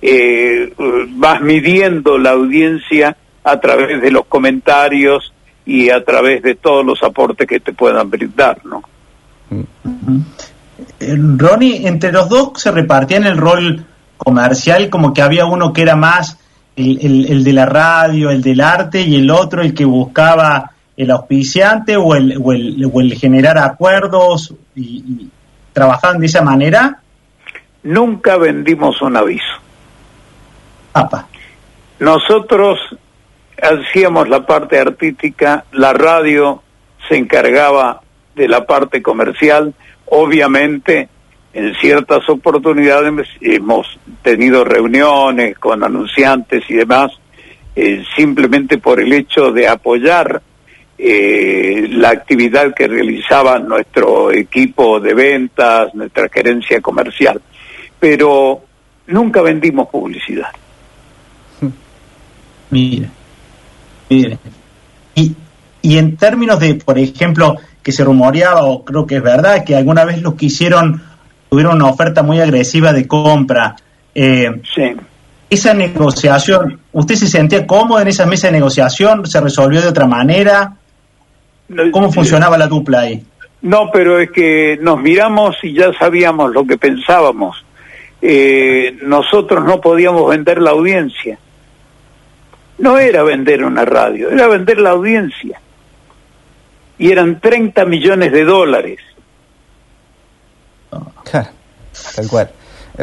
eh, 0.00 0.72
vas 1.10 1.42
midiendo 1.42 2.16
la 2.16 2.30
audiencia 2.30 3.14
a 3.44 3.60
través 3.60 4.00
de 4.00 4.10
los 4.10 4.24
comentarios 4.24 5.34
y 5.66 5.90
a 5.90 6.02
través 6.02 6.42
de 6.42 6.54
todos 6.54 6.86
los 6.86 7.02
aportes 7.02 7.46
que 7.46 7.60
te 7.60 7.74
puedan 7.74 8.08
brindar, 8.08 8.64
¿no? 8.64 8.82
Eh, 11.00 11.16
Ronnie, 11.36 11.86
entre 11.86 12.12
los 12.12 12.30
dos 12.30 12.52
se 12.56 12.70
repartían 12.70 13.26
el 13.26 13.36
rol 13.36 13.84
comercial, 14.16 14.88
como 14.88 15.12
que 15.12 15.20
había 15.20 15.44
uno 15.44 15.74
que 15.74 15.82
era 15.82 15.96
más 15.96 16.38
el, 16.76 17.26
el, 17.28 17.44
de 17.44 17.52
la 17.52 17.66
radio, 17.66 18.30
el 18.30 18.40
del 18.40 18.62
arte, 18.62 19.02
y 19.02 19.16
el 19.16 19.30
otro 19.30 19.60
el 19.60 19.74
que 19.74 19.84
buscaba 19.84 20.70
el 21.02 21.10
auspiciante 21.10 21.96
o 21.96 22.14
el, 22.14 22.36
o 22.42 22.52
el, 22.52 22.90
o 22.92 23.00
el 23.00 23.14
generar 23.14 23.56
acuerdos 23.58 24.54
y, 24.74 24.82
y 24.82 25.30
trabajaban 25.72 26.20
de 26.20 26.26
esa 26.26 26.42
manera. 26.42 27.00
Nunca 27.82 28.36
vendimos 28.36 29.00
un 29.00 29.16
aviso. 29.16 29.44
Nosotros 31.98 32.78
hacíamos 33.62 34.28
la 34.28 34.44
parte 34.44 34.78
artística, 34.78 35.64
la 35.72 35.92
radio 35.92 36.62
se 37.08 37.16
encargaba 37.16 38.00
de 38.34 38.48
la 38.48 38.66
parte 38.66 39.02
comercial, 39.02 39.74
obviamente 40.06 41.08
en 41.52 41.74
ciertas 41.76 42.28
oportunidades 42.28 43.26
hemos 43.40 43.98
tenido 44.22 44.64
reuniones 44.64 45.58
con 45.58 45.82
anunciantes 45.82 46.62
y 46.68 46.74
demás, 46.74 47.10
eh, 47.74 48.04
simplemente 48.16 48.78
por 48.78 49.00
el 49.00 49.12
hecho 49.12 49.50
de 49.50 49.66
apoyar 49.66 50.42
eh, 51.02 51.88
la 51.88 52.10
actividad 52.10 52.74
que 52.74 52.86
realizaba 52.86 53.58
nuestro 53.58 54.30
equipo 54.30 55.00
de 55.00 55.14
ventas, 55.14 55.94
nuestra 55.94 56.28
gerencia 56.28 56.80
comercial. 56.80 57.40
Pero 57.98 58.62
nunca 59.06 59.40
vendimos 59.40 59.88
publicidad. 59.88 60.50
Mira, 62.70 63.08
mira. 64.08 64.38
Y, 65.14 65.34
y 65.82 65.98
en 65.98 66.16
términos 66.16 66.60
de, 66.60 66.74
por 66.74 66.98
ejemplo, 66.98 67.56
que 67.82 67.92
se 67.92 68.04
rumoreaba, 68.04 68.64
o 68.64 68.84
creo 68.84 69.06
que 69.06 69.16
es 69.16 69.22
verdad, 69.22 69.64
que 69.64 69.74
alguna 69.74 70.04
vez 70.04 70.22
los 70.22 70.34
que 70.34 70.46
hicieron 70.46 71.02
tuvieron 71.48 71.76
una 71.76 71.86
oferta 71.86 72.22
muy 72.22 72.40
agresiva 72.40 72.92
de 72.92 73.08
compra. 73.08 73.74
Eh, 74.14 74.60
sí. 74.74 74.92
Esa 75.48 75.74
negociación, 75.74 76.78
¿usted 76.92 77.16
se 77.16 77.26
sentía 77.26 77.66
cómodo 77.66 78.00
en 78.00 78.08
esa 78.08 78.24
mesa 78.24 78.46
de 78.46 78.52
negociación? 78.52 79.26
¿Se 79.26 79.40
resolvió 79.40 79.80
de 79.80 79.88
otra 79.88 80.06
manera? 80.06 80.76
¿Cómo 81.92 82.12
funcionaba 82.12 82.58
la 82.58 82.66
dupla 82.66 83.00
ahí? 83.00 83.24
No, 83.62 83.90
pero 83.92 84.18
es 84.18 84.30
que 84.30 84.78
nos 84.80 85.00
miramos 85.00 85.56
y 85.62 85.74
ya 85.74 85.92
sabíamos 85.92 86.52
lo 86.52 86.66
que 86.66 86.78
pensábamos. 86.78 87.64
Eh, 88.22 88.98
nosotros 89.02 89.64
no 89.64 89.80
podíamos 89.80 90.28
vender 90.30 90.60
la 90.60 90.70
audiencia. 90.70 91.38
No 92.78 92.98
era 92.98 93.22
vender 93.22 93.64
una 93.64 93.84
radio, 93.84 94.30
era 94.30 94.46
vender 94.48 94.80
la 94.80 94.90
audiencia. 94.90 95.60
Y 96.98 97.10
eran 97.10 97.40
30 97.40 97.84
millones 97.84 98.32
de 98.32 98.44
dólares. 98.44 98.98
Tal 101.30 102.28
cual. 102.28 102.50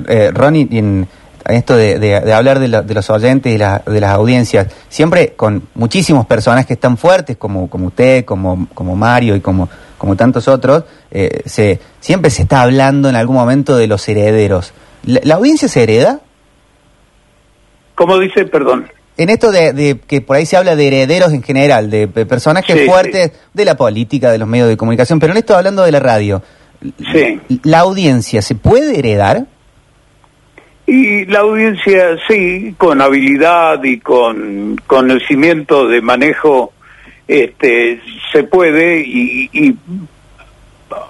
Eh, 0.07 0.31
Ronnie, 0.33 0.67
en, 0.71 1.07
esto 1.53 1.75
de, 1.75 1.99
de, 1.99 2.21
de 2.21 2.33
hablar 2.33 2.59
de, 2.59 2.67
lo, 2.67 2.83
de, 2.83 2.93
los 2.93 3.09
oyentes 3.09 3.53
y 3.53 3.57
la, 3.57 3.81
de 3.85 3.99
las 4.01 4.11
audiencias, 4.11 4.67
siempre 4.89 5.33
con 5.35 5.63
muchísimos 5.75 6.25
personajes 6.25 6.65
que 6.65 6.73
están 6.73 6.97
fuertes, 6.97 7.37
como, 7.37 7.69
como 7.69 7.87
usted, 7.87 8.25
como, 8.25 8.67
como 8.73 8.95
Mario 8.95 9.35
y 9.35 9.41
como, 9.41 9.69
como 9.97 10.15
tantos 10.15 10.47
otros, 10.47 10.83
eh, 11.11 11.41
se, 11.45 11.79
siempre 11.99 12.31
se 12.31 12.43
está 12.43 12.61
hablando 12.61 13.09
en 13.09 13.15
algún 13.15 13.35
momento 13.35 13.77
de 13.77 13.87
los 13.87 14.07
herederos. 14.09 14.73
¿La, 15.05 15.21
la 15.23 15.35
audiencia 15.35 15.67
se 15.67 15.83
hereda? 15.83 16.21
¿Cómo 17.95 18.19
dice? 18.19 18.45
Perdón. 18.45 18.87
En 19.17 19.29
esto 19.29 19.51
de, 19.51 19.73
de, 19.73 19.99
que 19.99 20.21
por 20.21 20.35
ahí 20.35 20.45
se 20.45 20.57
habla 20.57 20.75
de 20.75 20.87
herederos 20.87 21.33
en 21.33 21.41
general, 21.41 21.89
de, 21.89 22.07
personajes 22.07 22.75
Sí, 22.81 22.85
fuertes 22.85 23.31
de 23.51 23.65
la 23.65 23.75
política, 23.75 24.31
de 24.31 24.37
los 24.37 24.47
medios 24.47 24.67
de 24.67 24.77
comunicación, 24.77 25.19
pero 25.19 25.33
en 25.33 25.37
esto 25.37 25.55
hablando 25.55 25.83
de 25.83 25.91
la 25.91 25.99
radio, 25.99 26.43
Sí. 27.11 27.41
¿la 27.63 27.79
audiencia 27.79 28.43
se 28.43 28.53
puede 28.53 28.99
heredar? 28.99 29.47
Y 30.87 31.25
la 31.25 31.39
audiencia, 31.39 32.17
sí, 32.27 32.73
con 32.77 33.01
habilidad 33.01 33.83
y 33.83 33.99
con 33.99 34.77
conocimiento 34.87 35.87
de 35.87 36.01
manejo, 36.01 36.71
este, 37.27 38.01
se 38.31 38.43
puede 38.43 39.01
y, 39.01 39.49
y 39.51 39.75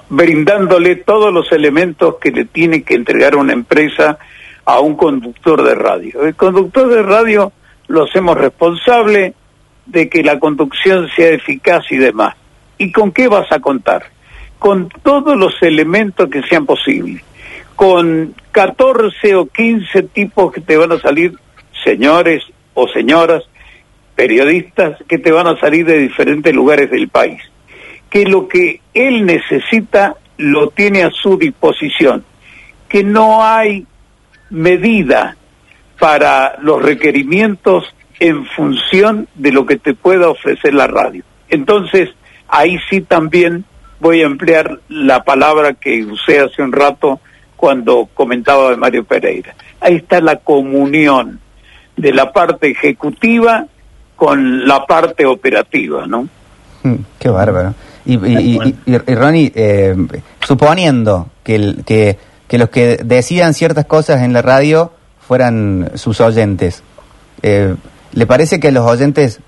brindándole 0.10 0.96
todos 0.96 1.32
los 1.32 1.52
elementos 1.52 2.16
que 2.20 2.32
le 2.32 2.46
tiene 2.46 2.82
que 2.82 2.96
entregar 2.96 3.36
una 3.36 3.54
empresa 3.54 4.18
a 4.66 4.80
un 4.80 4.96
conductor 4.96 5.63
de 5.63 5.76
radio. 5.76 6.24
El 6.24 6.36
conductor 6.36 6.90
de 6.90 7.04
radio 7.04 7.52
lo 7.88 8.04
hacemos 8.04 8.38
responsable 8.38 9.34
de 9.86 10.10
que 10.10 10.24
la 10.24 10.40
conducción 10.40 11.08
sea 11.16 11.30
eficaz 11.30 11.86
y 11.92 11.98
demás. 11.98 12.36
¿Y 12.78 12.92
con 12.92 13.12
qué 13.12 13.28
vas 13.28 13.52
a 13.52 13.60
contar? 13.60 14.08
Con 14.60 14.90
todos 15.04 15.38
los 15.38 15.54
elementos 15.62 16.30
que 16.30 16.42
sean 16.44 16.66
posibles. 16.66 17.24
Con 17.78 18.36
14 18.52 19.36
o 19.36 19.46
15 19.46 20.04
tipos 20.04 20.52
que 20.52 20.60
te 20.60 20.76
van 20.76 20.92
a 20.92 21.00
salir, 21.00 21.34
señores 21.86 22.44
o 22.74 22.90
señoras, 22.90 23.44
periodistas, 24.16 24.98
que 25.08 25.18
te 25.18 25.32
van 25.32 25.48
a 25.48 25.58
salir 25.60 25.86
de 25.86 26.00
diferentes 26.00 26.54
lugares 26.54 26.92
del 26.92 27.08
país. 27.08 27.42
Que 28.10 28.26
lo 28.26 28.50
que 28.50 28.82
él 28.94 29.26
necesita 29.26 30.18
lo 30.38 30.72
tiene 30.72 31.04
a 31.04 31.12
su 31.12 31.38
disposición. 31.38 32.26
Que 32.90 33.04
no 33.04 33.46
hay 33.46 33.86
medida 34.50 35.38
para 36.00 36.58
los 36.60 36.82
requerimientos 36.82 37.94
en 38.20 38.46
función 38.48 39.28
de 39.36 39.52
lo 39.52 39.66
que 39.66 39.78
te 39.78 39.94
pueda 39.94 40.30
ofrecer 40.30 40.74
la 40.74 40.88
radio. 40.88 41.24
Entonces, 41.50 42.10
ahí 42.48 42.80
sí 42.90 43.02
también 43.02 43.66
voy 44.00 44.22
a 44.22 44.26
emplear 44.26 44.80
la 44.90 45.24
palabra 45.24 45.74
que 45.74 46.04
usé 46.04 46.40
hace 46.40 46.62
un 46.62 46.72
rato 46.72 47.20
cuando 47.58 48.08
comentaba 48.13 48.70
de 48.70 48.78
Mario 48.78 49.04
Pereira. 49.04 49.56
Ahí 49.82 49.96
está 49.96 50.22
la 50.22 50.38
comunión 50.38 51.39
de 51.98 52.13
la 52.13 52.32
parte 52.32 52.70
ejecutiva 52.72 53.65
con 54.15 54.67
la 54.67 54.86
parte 54.86 55.26
operativa, 55.26 56.08
¿no? 56.08 56.30
Mm, 56.84 56.96
Qué 57.20 57.30
bárbaro. 57.30 57.74
Y, 58.06 58.15
y, 58.26 58.62
y, 58.63 58.76
y 58.86 59.15
Ronnie, 59.15 59.52
eh, 59.54 59.96
suponiendo 60.41 61.30
que, 61.43 61.56
el, 61.56 61.84
que, 61.86 62.17
que 62.48 62.58
los 62.58 62.70
que 62.70 62.98
decidan 63.04 63.54
ciertas 63.54 63.86
cosas 63.86 64.22
en 64.22 64.32
la 64.32 64.41
radio 64.41 64.93
fueran 65.20 65.91
sus 65.96 66.22
oyentes, 66.22 66.84
eh, 67.41 67.76
¿le 68.13 68.26
parece 68.26 68.60
que 68.62 68.72
los 68.72 68.89
oyentes, 68.89 69.41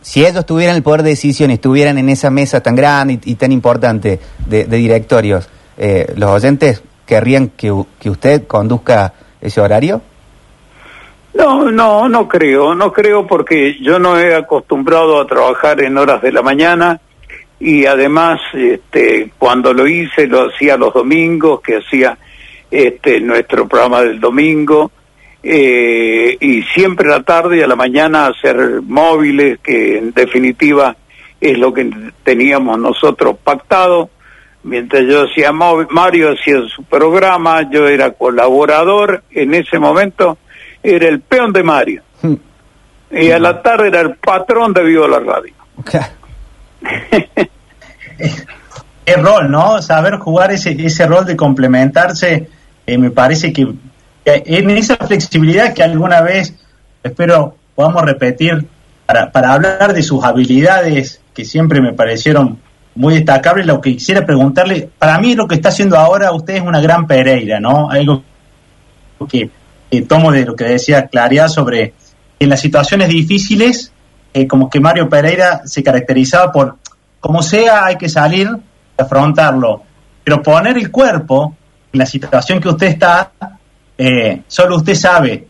si 0.00 0.24
ellos 0.24 0.46
tuvieran 0.46 0.76
el 0.76 0.82
poder 0.82 1.02
de 1.02 1.10
decisión 1.10 1.50
y 1.50 1.54
estuvieran 1.54 1.98
en 1.98 2.08
esa 2.08 2.30
mesa 2.30 2.60
tan 2.60 2.74
grande 2.76 3.20
y, 3.24 3.32
y 3.32 3.34
tan 3.34 3.52
importante 3.52 4.20
de, 4.46 4.64
de 4.64 4.76
directorios, 4.78 5.50
eh, 5.76 6.12
los 6.16 6.30
oyentes 6.30 6.82
querrían 7.08 7.48
que, 7.48 7.72
que 7.98 8.10
usted 8.10 8.46
conduzca 8.46 9.14
ese 9.40 9.60
horario? 9.60 10.02
No, 11.34 11.70
no, 11.70 12.08
no 12.08 12.28
creo, 12.28 12.74
no 12.74 12.92
creo 12.92 13.26
porque 13.26 13.78
yo 13.80 13.98
no 13.98 14.18
he 14.18 14.34
acostumbrado 14.34 15.20
a 15.20 15.26
trabajar 15.26 15.82
en 15.82 15.96
horas 15.96 16.20
de 16.20 16.32
la 16.32 16.42
mañana 16.42 17.00
y 17.58 17.86
además 17.86 18.40
este, 18.52 19.32
cuando 19.38 19.72
lo 19.72 19.86
hice 19.86 20.26
lo 20.26 20.48
hacía 20.48 20.76
los 20.76 20.92
domingos, 20.92 21.60
que 21.60 21.76
hacía 21.76 22.18
este, 22.70 23.20
nuestro 23.20 23.66
programa 23.66 24.02
del 24.02 24.20
domingo 24.20 24.90
eh, 25.42 26.36
y 26.40 26.62
siempre 26.62 27.08
a 27.08 27.18
la 27.18 27.22
tarde 27.22 27.58
y 27.58 27.62
a 27.62 27.66
la 27.66 27.76
mañana 27.76 28.26
hacer 28.26 28.82
móviles, 28.82 29.60
que 29.60 29.98
en 29.98 30.12
definitiva 30.12 30.96
es 31.40 31.58
lo 31.58 31.72
que 31.72 31.90
teníamos 32.24 32.78
nosotros 32.78 33.36
pactado. 33.42 34.10
Mientras 34.62 35.04
yo 35.06 35.24
hacía 35.24 35.52
Mario 35.52 36.32
hacía 36.32 36.60
su 36.74 36.82
programa, 36.84 37.70
yo 37.70 37.86
era 37.86 38.10
colaborador, 38.10 39.22
en 39.30 39.54
ese 39.54 39.78
momento 39.78 40.36
era 40.82 41.08
el 41.08 41.20
peón 41.20 41.52
de 41.52 41.62
Mario. 41.62 42.02
Hmm. 42.22 42.34
Y 43.10 43.30
a 43.30 43.38
la 43.38 43.62
tarde 43.62 43.88
era 43.88 44.00
el 44.00 44.16
patrón 44.16 44.74
de 44.74 44.82
Vivo 44.82 45.06
la 45.06 45.20
Radio. 45.20 45.54
el 49.06 49.22
rol, 49.22 49.50
¿no? 49.50 49.80
Saber 49.80 50.16
jugar 50.16 50.52
ese, 50.52 50.72
ese 50.84 51.06
rol 51.06 51.24
de 51.24 51.36
complementarse, 51.36 52.48
eh, 52.86 52.98
me 52.98 53.10
parece 53.10 53.52
que, 53.52 53.72
que, 54.24 54.42
en 54.44 54.70
esa 54.70 54.96
flexibilidad 54.96 55.72
que 55.72 55.82
alguna 55.82 56.20
vez, 56.20 56.54
espero, 57.02 57.56
podamos 57.74 58.02
repetir 58.02 58.66
para, 59.06 59.30
para 59.32 59.52
hablar 59.54 59.94
de 59.94 60.02
sus 60.02 60.24
habilidades 60.24 61.22
que 61.32 61.44
siempre 61.44 61.80
me 61.80 61.92
parecieron 61.92 62.58
muy 62.98 63.14
destacables, 63.14 63.64
lo 63.64 63.80
que 63.80 63.94
quisiera 63.94 64.26
preguntarle, 64.26 64.90
para 64.98 65.18
mí 65.18 65.34
lo 65.34 65.46
que 65.46 65.54
está 65.54 65.68
haciendo 65.68 65.96
ahora 65.96 66.32
usted 66.32 66.56
es 66.56 66.62
una 66.62 66.80
gran 66.80 67.06
Pereira, 67.06 67.60
¿no? 67.60 67.88
Algo 67.90 68.24
que, 69.28 69.50
tomo 70.06 70.32
de 70.32 70.44
lo 70.44 70.56
que 70.56 70.64
decía 70.64 71.06
Claria 71.06 71.48
sobre 71.48 71.94
en 72.40 72.48
las 72.48 72.60
situaciones 72.60 73.08
difíciles 73.08 73.92
como 74.46 74.68
que 74.68 74.80
Mario 74.80 75.08
Pereira 75.08 75.62
se 75.64 75.82
caracterizaba 75.82 76.52
por, 76.52 76.76
como 77.20 77.42
sea, 77.42 77.86
hay 77.86 77.96
que 77.96 78.08
salir, 78.08 78.48
afrontarlo, 78.96 79.82
pero 80.22 80.42
poner 80.42 80.76
el 80.76 80.90
cuerpo 80.90 81.56
en 81.92 81.98
la 81.98 82.06
situación 82.06 82.60
que 82.60 82.68
usted 82.68 82.88
está, 82.88 83.32
eh, 83.96 84.42
solo 84.46 84.76
usted 84.76 84.94
sabe 84.94 85.48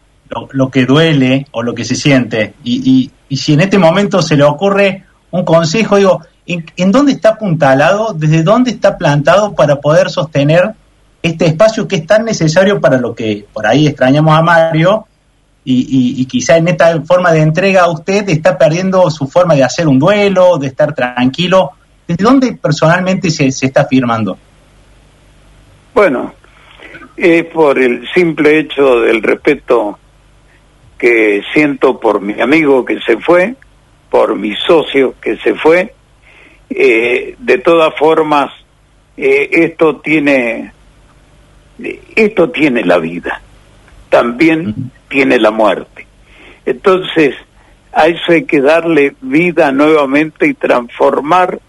lo, 0.52 0.70
que 0.70 0.86
duele 0.86 1.46
o 1.50 1.62
lo 1.62 1.74
que 1.74 1.84
se 1.84 1.94
siente. 1.94 2.54
Y, 2.64 3.10
y, 3.28 3.36
si 3.36 3.52
en 3.54 3.60
este 3.60 3.78
momento 3.78 4.22
se 4.22 4.36
le 4.36 4.44
ocurre 4.44 5.04
un 5.30 5.44
consejo, 5.44 5.96
digo, 5.96 6.22
¿en, 6.48 6.92
dónde 6.92 7.12
está 7.12 7.30
apuntalado? 7.30 8.12
¿Desde 8.14 8.42
dónde 8.42 8.70
está 8.70 8.96
plantado 8.96 9.54
para 9.54 9.76
poder 9.76 10.10
sostener 10.10 10.72
este 11.22 11.46
espacio 11.46 11.86
que 11.86 11.96
es 11.96 12.06
tan 12.06 12.24
necesario 12.24 12.80
para 12.80 12.98
lo 12.98 13.14
que 13.14 13.46
por 13.52 13.66
ahí 13.66 13.86
extrañamos 13.86 14.36
a 14.36 14.42
Mario? 14.42 15.06
Y, 15.64 16.14
y, 16.18 16.24
quizá 16.24 16.56
en 16.56 16.68
esta 16.68 16.98
forma 17.02 17.30
de 17.30 17.42
entrega 17.42 17.90
usted 17.90 18.26
está 18.30 18.56
perdiendo 18.56 19.10
su 19.10 19.26
forma 19.26 19.54
de 19.54 19.64
hacer 19.64 19.86
un 19.86 19.98
duelo, 19.98 20.56
de 20.56 20.68
estar 20.68 20.94
tranquilo. 20.94 21.72
¿Desde 22.06 22.24
dónde 22.24 22.54
personalmente 22.54 23.28
se, 23.28 23.52
se 23.52 23.66
está 23.66 23.84
firmando? 23.84 24.38
Bueno, 25.92 26.32
es 27.18 27.44
por 27.44 27.78
el 27.78 28.08
simple 28.14 28.60
hecho 28.60 29.00
del 29.00 29.22
respeto 29.22 29.98
que 30.96 31.42
siento 31.52 32.00
por 32.00 32.20
mi 32.20 32.40
amigo 32.40 32.84
que 32.84 33.00
se 33.00 33.18
fue, 33.18 33.54
por 34.08 34.36
mi 34.36 34.54
socio 34.56 35.16
que 35.20 35.36
se 35.36 35.54
fue. 35.54 35.94
Eh, 36.70 37.34
de 37.38 37.58
todas 37.58 37.94
formas, 37.98 38.52
eh, 39.16 39.48
esto 39.52 39.96
tiene 39.96 40.72
esto 42.16 42.50
tiene 42.50 42.84
la 42.84 42.98
vida, 42.98 43.40
también 44.08 44.90
tiene 45.08 45.38
la 45.38 45.50
muerte. 45.50 46.06
Entonces, 46.66 47.34
a 47.92 48.08
eso 48.08 48.32
hay 48.32 48.44
que 48.44 48.60
darle 48.60 49.14
vida 49.20 49.70
nuevamente 49.72 50.46
y 50.46 50.54
transformar 50.54 51.60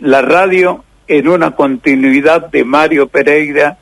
la 0.00 0.22
radio 0.22 0.84
en 1.06 1.28
una 1.28 1.52
continuidad 1.52 2.50
de 2.50 2.64
Mario 2.64 3.08
Pereira 3.08 3.78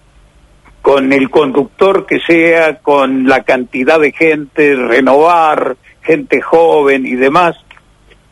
con 0.81 1.13
el 1.13 1.31
conductor 1.31 2.07
que 2.07 2.21
sea, 2.21 2.79
con 2.79 3.29
la 3.29 3.45
cantidad 3.45 4.01
de 4.01 4.13
gente, 4.13 4.75
renovar 4.75 5.77
gente 6.03 6.41
joven 6.41 7.07
y 7.07 7.15
demás, 7.15 7.57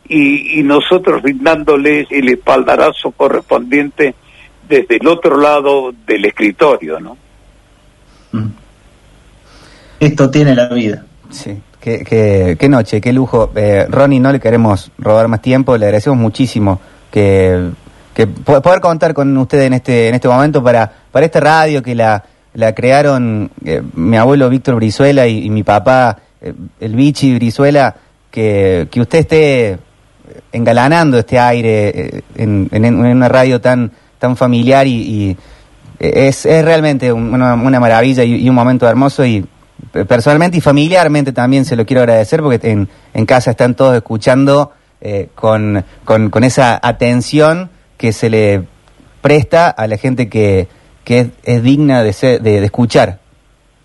y, 0.07 0.63
nosotros 0.63 1.21
brindándoles 1.21 2.07
el 2.09 2.29
espaldarazo 2.29 3.11
correspondiente 3.11 4.15
desde 4.67 4.97
el 4.97 5.07
otro 5.07 5.39
lado 5.39 5.93
del 6.05 6.25
escritorio, 6.25 6.99
¿no? 6.99 7.17
Mm. 8.31 8.47
Esto 9.99 10.29
tiene 10.29 10.55
la 10.55 10.67
vida. 10.69 11.05
Sí. 11.29 11.61
Qué, 11.79 12.57
qué, 12.59 12.69
noche, 12.69 13.01
qué 13.01 13.11
lujo. 13.11 13.51
Eh, 13.55 13.87
Ronnie, 13.89 14.19
no 14.19 14.31
le 14.31 14.39
queremos 14.39 14.91
robar 14.99 15.27
más 15.27 15.41
tiempo, 15.41 15.75
le 15.77 15.85
agradecemos 15.85 16.19
muchísimo 16.19 16.79
que, 17.09 17.71
que 18.13 18.27
poder 18.27 18.81
contar 18.81 19.15
con 19.15 19.35
usted 19.35 19.63
en 19.63 19.73
este, 19.73 20.09
en 20.09 20.13
este 20.13 20.27
momento 20.27 20.63
para, 20.63 20.91
para 21.11 21.25
esta 21.25 21.39
radio 21.39 21.81
que 21.81 21.95
la, 21.95 22.23
la 22.53 22.75
crearon 22.75 23.49
eh, 23.65 23.81
mi 23.95 24.15
abuelo 24.15 24.47
Víctor 24.47 24.75
Brizuela 24.75 25.27
y, 25.27 25.49
mi 25.49 25.63
papá, 25.63 26.19
eh, 26.39 26.53
el 26.79 26.95
Vichy 26.95 27.33
Brizuela, 27.33 27.95
que, 28.29 28.87
que 28.91 29.01
usted 29.01 29.19
esté 29.19 29.79
engalanando 30.51 31.17
este 31.17 31.39
aire 31.39 31.89
eh, 31.89 32.21
en, 32.35 32.69
en, 32.71 32.95
una 32.95 33.29
radio 33.29 33.61
tan, 33.61 33.91
tan 34.19 34.35
familiar 34.35 34.87
y, 34.87 35.37
es, 35.99 36.45
es, 36.45 36.65
realmente 36.65 37.13
una, 37.13 37.53
una 37.53 37.79
maravilla 37.79 38.23
y, 38.23 38.49
un 38.49 38.55
momento 38.55 38.87
hermoso 38.87 39.25
y 39.25 39.45
personalmente 39.91 40.57
y 40.57 40.61
familiarmente 40.61 41.31
también 41.31 41.65
se 41.65 41.75
lo 41.75 41.85
quiero 41.85 42.01
agradecer 42.01 42.41
porque 42.41 42.71
en, 42.71 42.89
en 43.13 43.25
casa 43.25 43.51
están 43.51 43.75
todos 43.75 43.95
escuchando 43.95 44.71
con, 45.33 45.83
con, 46.05 46.29
con 46.29 46.43
esa 46.43 46.79
atención 46.81 47.71
que 47.97 48.13
se 48.13 48.29
le 48.29 48.63
presta 49.21 49.69
a 49.69 49.87
la 49.87 49.97
gente 49.97 50.29
que, 50.29 50.67
que 51.03 51.31
es, 51.43 51.63
digna 51.63 52.03
de, 52.03 52.13
ser, 52.13 52.41
de, 52.41 52.63
escuchar, 52.63 53.19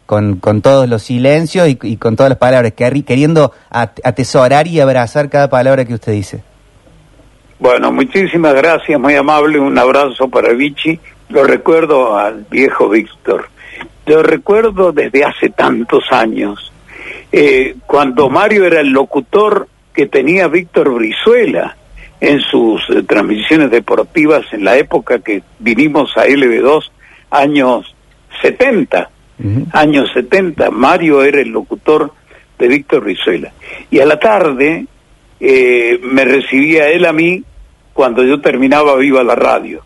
con, 0.07 0.37
con, 0.37 0.63
todos 0.63 0.89
los 0.89 1.03
silencios 1.03 1.69
y, 1.69 1.97
con 1.97 2.17
todas 2.17 2.31
las 2.31 2.39
palabras, 2.39 2.73
que, 2.73 3.05
queriendo 3.05 3.53
atesorar 3.71 4.67
y 4.67 4.81
abrazar 4.81 5.29
cada 5.29 5.51
palabra 5.51 5.85
que 5.85 5.95
usted 5.95 6.13
dice. 6.13 6.43
Bueno, 7.59 7.91
muchísimas 7.91 8.55
gracias, 8.55 9.01
muy 9.01 9.15
amable, 9.15 9.59
un 9.59 9.79
abrazo 9.79 10.29
para 10.29 10.53
Vichy. 10.53 11.01
Lo 11.29 11.45
recuerdo 11.45 12.17
al 12.17 12.47
viejo 12.51 12.89
Víctor. 12.89 13.49
Lo 14.07 14.23
recuerdo 14.23 14.93
desde 14.93 15.25
hace 15.25 15.51
tantos 15.51 16.05
años, 16.13 16.73
eh, 17.33 17.75
cuando 17.87 18.29
Mario 18.29 18.65
era 18.65 18.81
el 18.81 18.91
locutor 18.91 19.69
que 19.93 20.07
tenía 20.07 20.47
Víctor 20.47 20.91
Brizuela 20.91 21.77
en 22.21 22.41
sus 22.41 22.89
eh, 22.91 23.03
transmisiones 23.03 23.71
deportivas 23.71 24.47
en 24.53 24.65
la 24.65 24.77
época 24.77 25.19
que 25.19 25.43
vinimos 25.59 26.17
a 26.17 26.27
LB2 26.27 26.91
años 27.31 27.95
70, 28.43 29.11
años 29.73 30.11
70, 30.15 30.71
Mario 30.71 31.23
era 31.23 31.41
el 31.41 31.51
locutor 31.51 32.13
de 32.59 32.69
Víctor 32.69 33.05
Rizuela. 33.05 33.53
Y 33.91 34.01
a 34.01 34.07
la 34.07 34.19
tarde 34.19 34.87
eh, 35.41 36.01
me 36.03 36.25
recibía 36.25 36.89
él 36.89 37.05
a 37.05 37.13
mí 37.13 37.43
cuando 37.93 38.23
yo 38.23 38.41
terminaba 38.41 38.97
Viva 38.97 39.23
la 39.23 39.35
Radio. 39.35 39.85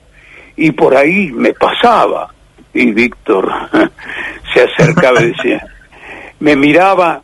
Y 0.57 0.73
por 0.73 0.97
ahí 0.97 1.31
me 1.33 1.53
pasaba. 1.53 2.33
Y 2.73 2.93
Víctor 2.93 3.51
se 4.55 4.63
acercaba 4.63 5.23
y 5.23 5.33
decía, 5.33 5.67
me 6.41 6.57
miraba, 6.57 7.23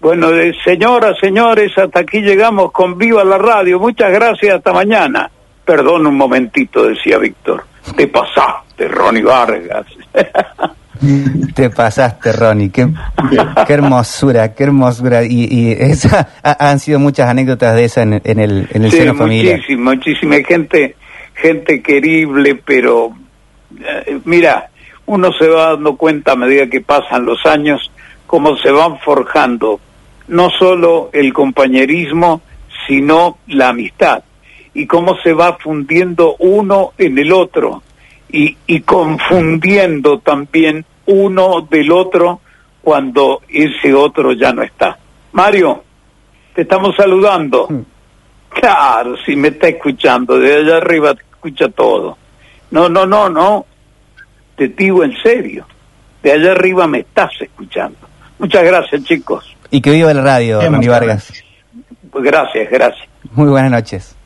bueno, 0.00 0.30
de, 0.30 0.54
señoras, 0.64 1.18
señores, 1.20 1.76
hasta 1.76 2.00
aquí 2.00 2.20
llegamos 2.20 2.72
con 2.72 2.96
Viva 2.96 3.24
la 3.24 3.38
Radio. 3.38 3.78
Muchas 3.78 4.12
gracias, 4.12 4.56
hasta 4.56 4.72
mañana. 4.72 5.30
Perdón 5.64 6.06
un 6.06 6.16
momentito, 6.16 6.84
decía 6.84 7.18
Víctor. 7.18 7.64
Te 7.96 8.06
pasaste 8.06 8.88
Ronnie 8.88 9.22
Vargas. 9.22 9.86
Te 11.54 11.70
pasaste, 11.70 12.32
Ronnie. 12.32 12.70
Qué, 12.70 12.88
qué 13.66 13.72
hermosura, 13.72 14.54
qué 14.54 14.64
hermosura. 14.64 15.24
Y, 15.24 15.48
y 15.50 15.72
esa, 15.72 16.28
han 16.42 16.78
sido 16.78 16.98
muchas 16.98 17.28
anécdotas 17.28 17.74
de 17.74 17.84
esa 17.84 18.02
en, 18.02 18.14
el, 18.14 18.68
en 18.70 18.84
el 18.84 18.90
seno 18.90 19.14
familiar. 19.14 19.56
Muchísima, 19.56 19.94
muchísima 19.94 20.36
gente, 20.46 20.96
gente 21.34 21.82
querible, 21.82 22.56
pero 22.56 23.12
eh, 23.80 24.18
mira, 24.24 24.70
uno 25.06 25.32
se 25.32 25.48
va 25.48 25.70
dando 25.70 25.96
cuenta 25.96 26.32
a 26.32 26.36
medida 26.36 26.66
que 26.66 26.80
pasan 26.80 27.24
los 27.24 27.44
años 27.46 27.90
cómo 28.26 28.56
se 28.58 28.70
van 28.70 28.98
forjando 28.98 29.80
no 30.28 30.50
solo 30.50 31.10
el 31.12 31.32
compañerismo, 31.32 32.42
sino 32.86 33.38
la 33.46 33.68
amistad 33.68 34.22
y 34.74 34.86
cómo 34.86 35.16
se 35.22 35.32
va 35.32 35.56
fundiendo 35.58 36.36
uno 36.38 36.92
en 36.98 37.18
el 37.18 37.32
otro 37.32 37.82
y, 38.30 38.56
y 38.66 38.80
confundiendo 38.80 40.18
también 40.18 40.84
uno 41.06 41.66
del 41.68 41.90
otro 41.90 42.40
cuando 42.82 43.42
ese 43.48 43.92
otro 43.94 44.32
ya 44.32 44.52
no 44.52 44.62
está. 44.62 44.98
Mario, 45.32 45.84
te 46.54 46.62
estamos 46.62 46.94
saludando. 46.96 47.66
Mm. 47.68 47.80
Claro, 48.48 49.16
si 49.24 49.36
me 49.36 49.48
está 49.48 49.68
escuchando, 49.68 50.38
de 50.38 50.56
allá 50.56 50.78
arriba 50.78 51.14
te 51.14 51.22
escucha 51.22 51.68
todo. 51.68 52.16
No, 52.70 52.88
no, 52.88 53.06
no, 53.06 53.28
no. 53.28 53.66
Te 54.56 54.68
digo 54.68 55.04
en 55.04 55.16
serio. 55.22 55.66
De 56.22 56.32
allá 56.32 56.52
arriba 56.52 56.86
me 56.86 57.00
estás 57.00 57.30
escuchando. 57.40 57.98
Muchas 58.38 58.64
gracias, 58.64 59.04
chicos. 59.04 59.56
Y 59.70 59.80
que 59.80 59.90
viva 59.90 60.10
el 60.10 60.22
radio, 60.22 60.60
Ronnie 60.60 60.88
Vargas. 60.88 61.32
Gracias, 62.12 62.70
gracias. 62.70 63.08
Muy 63.32 63.48
buenas 63.48 63.70
noches. 63.70 64.17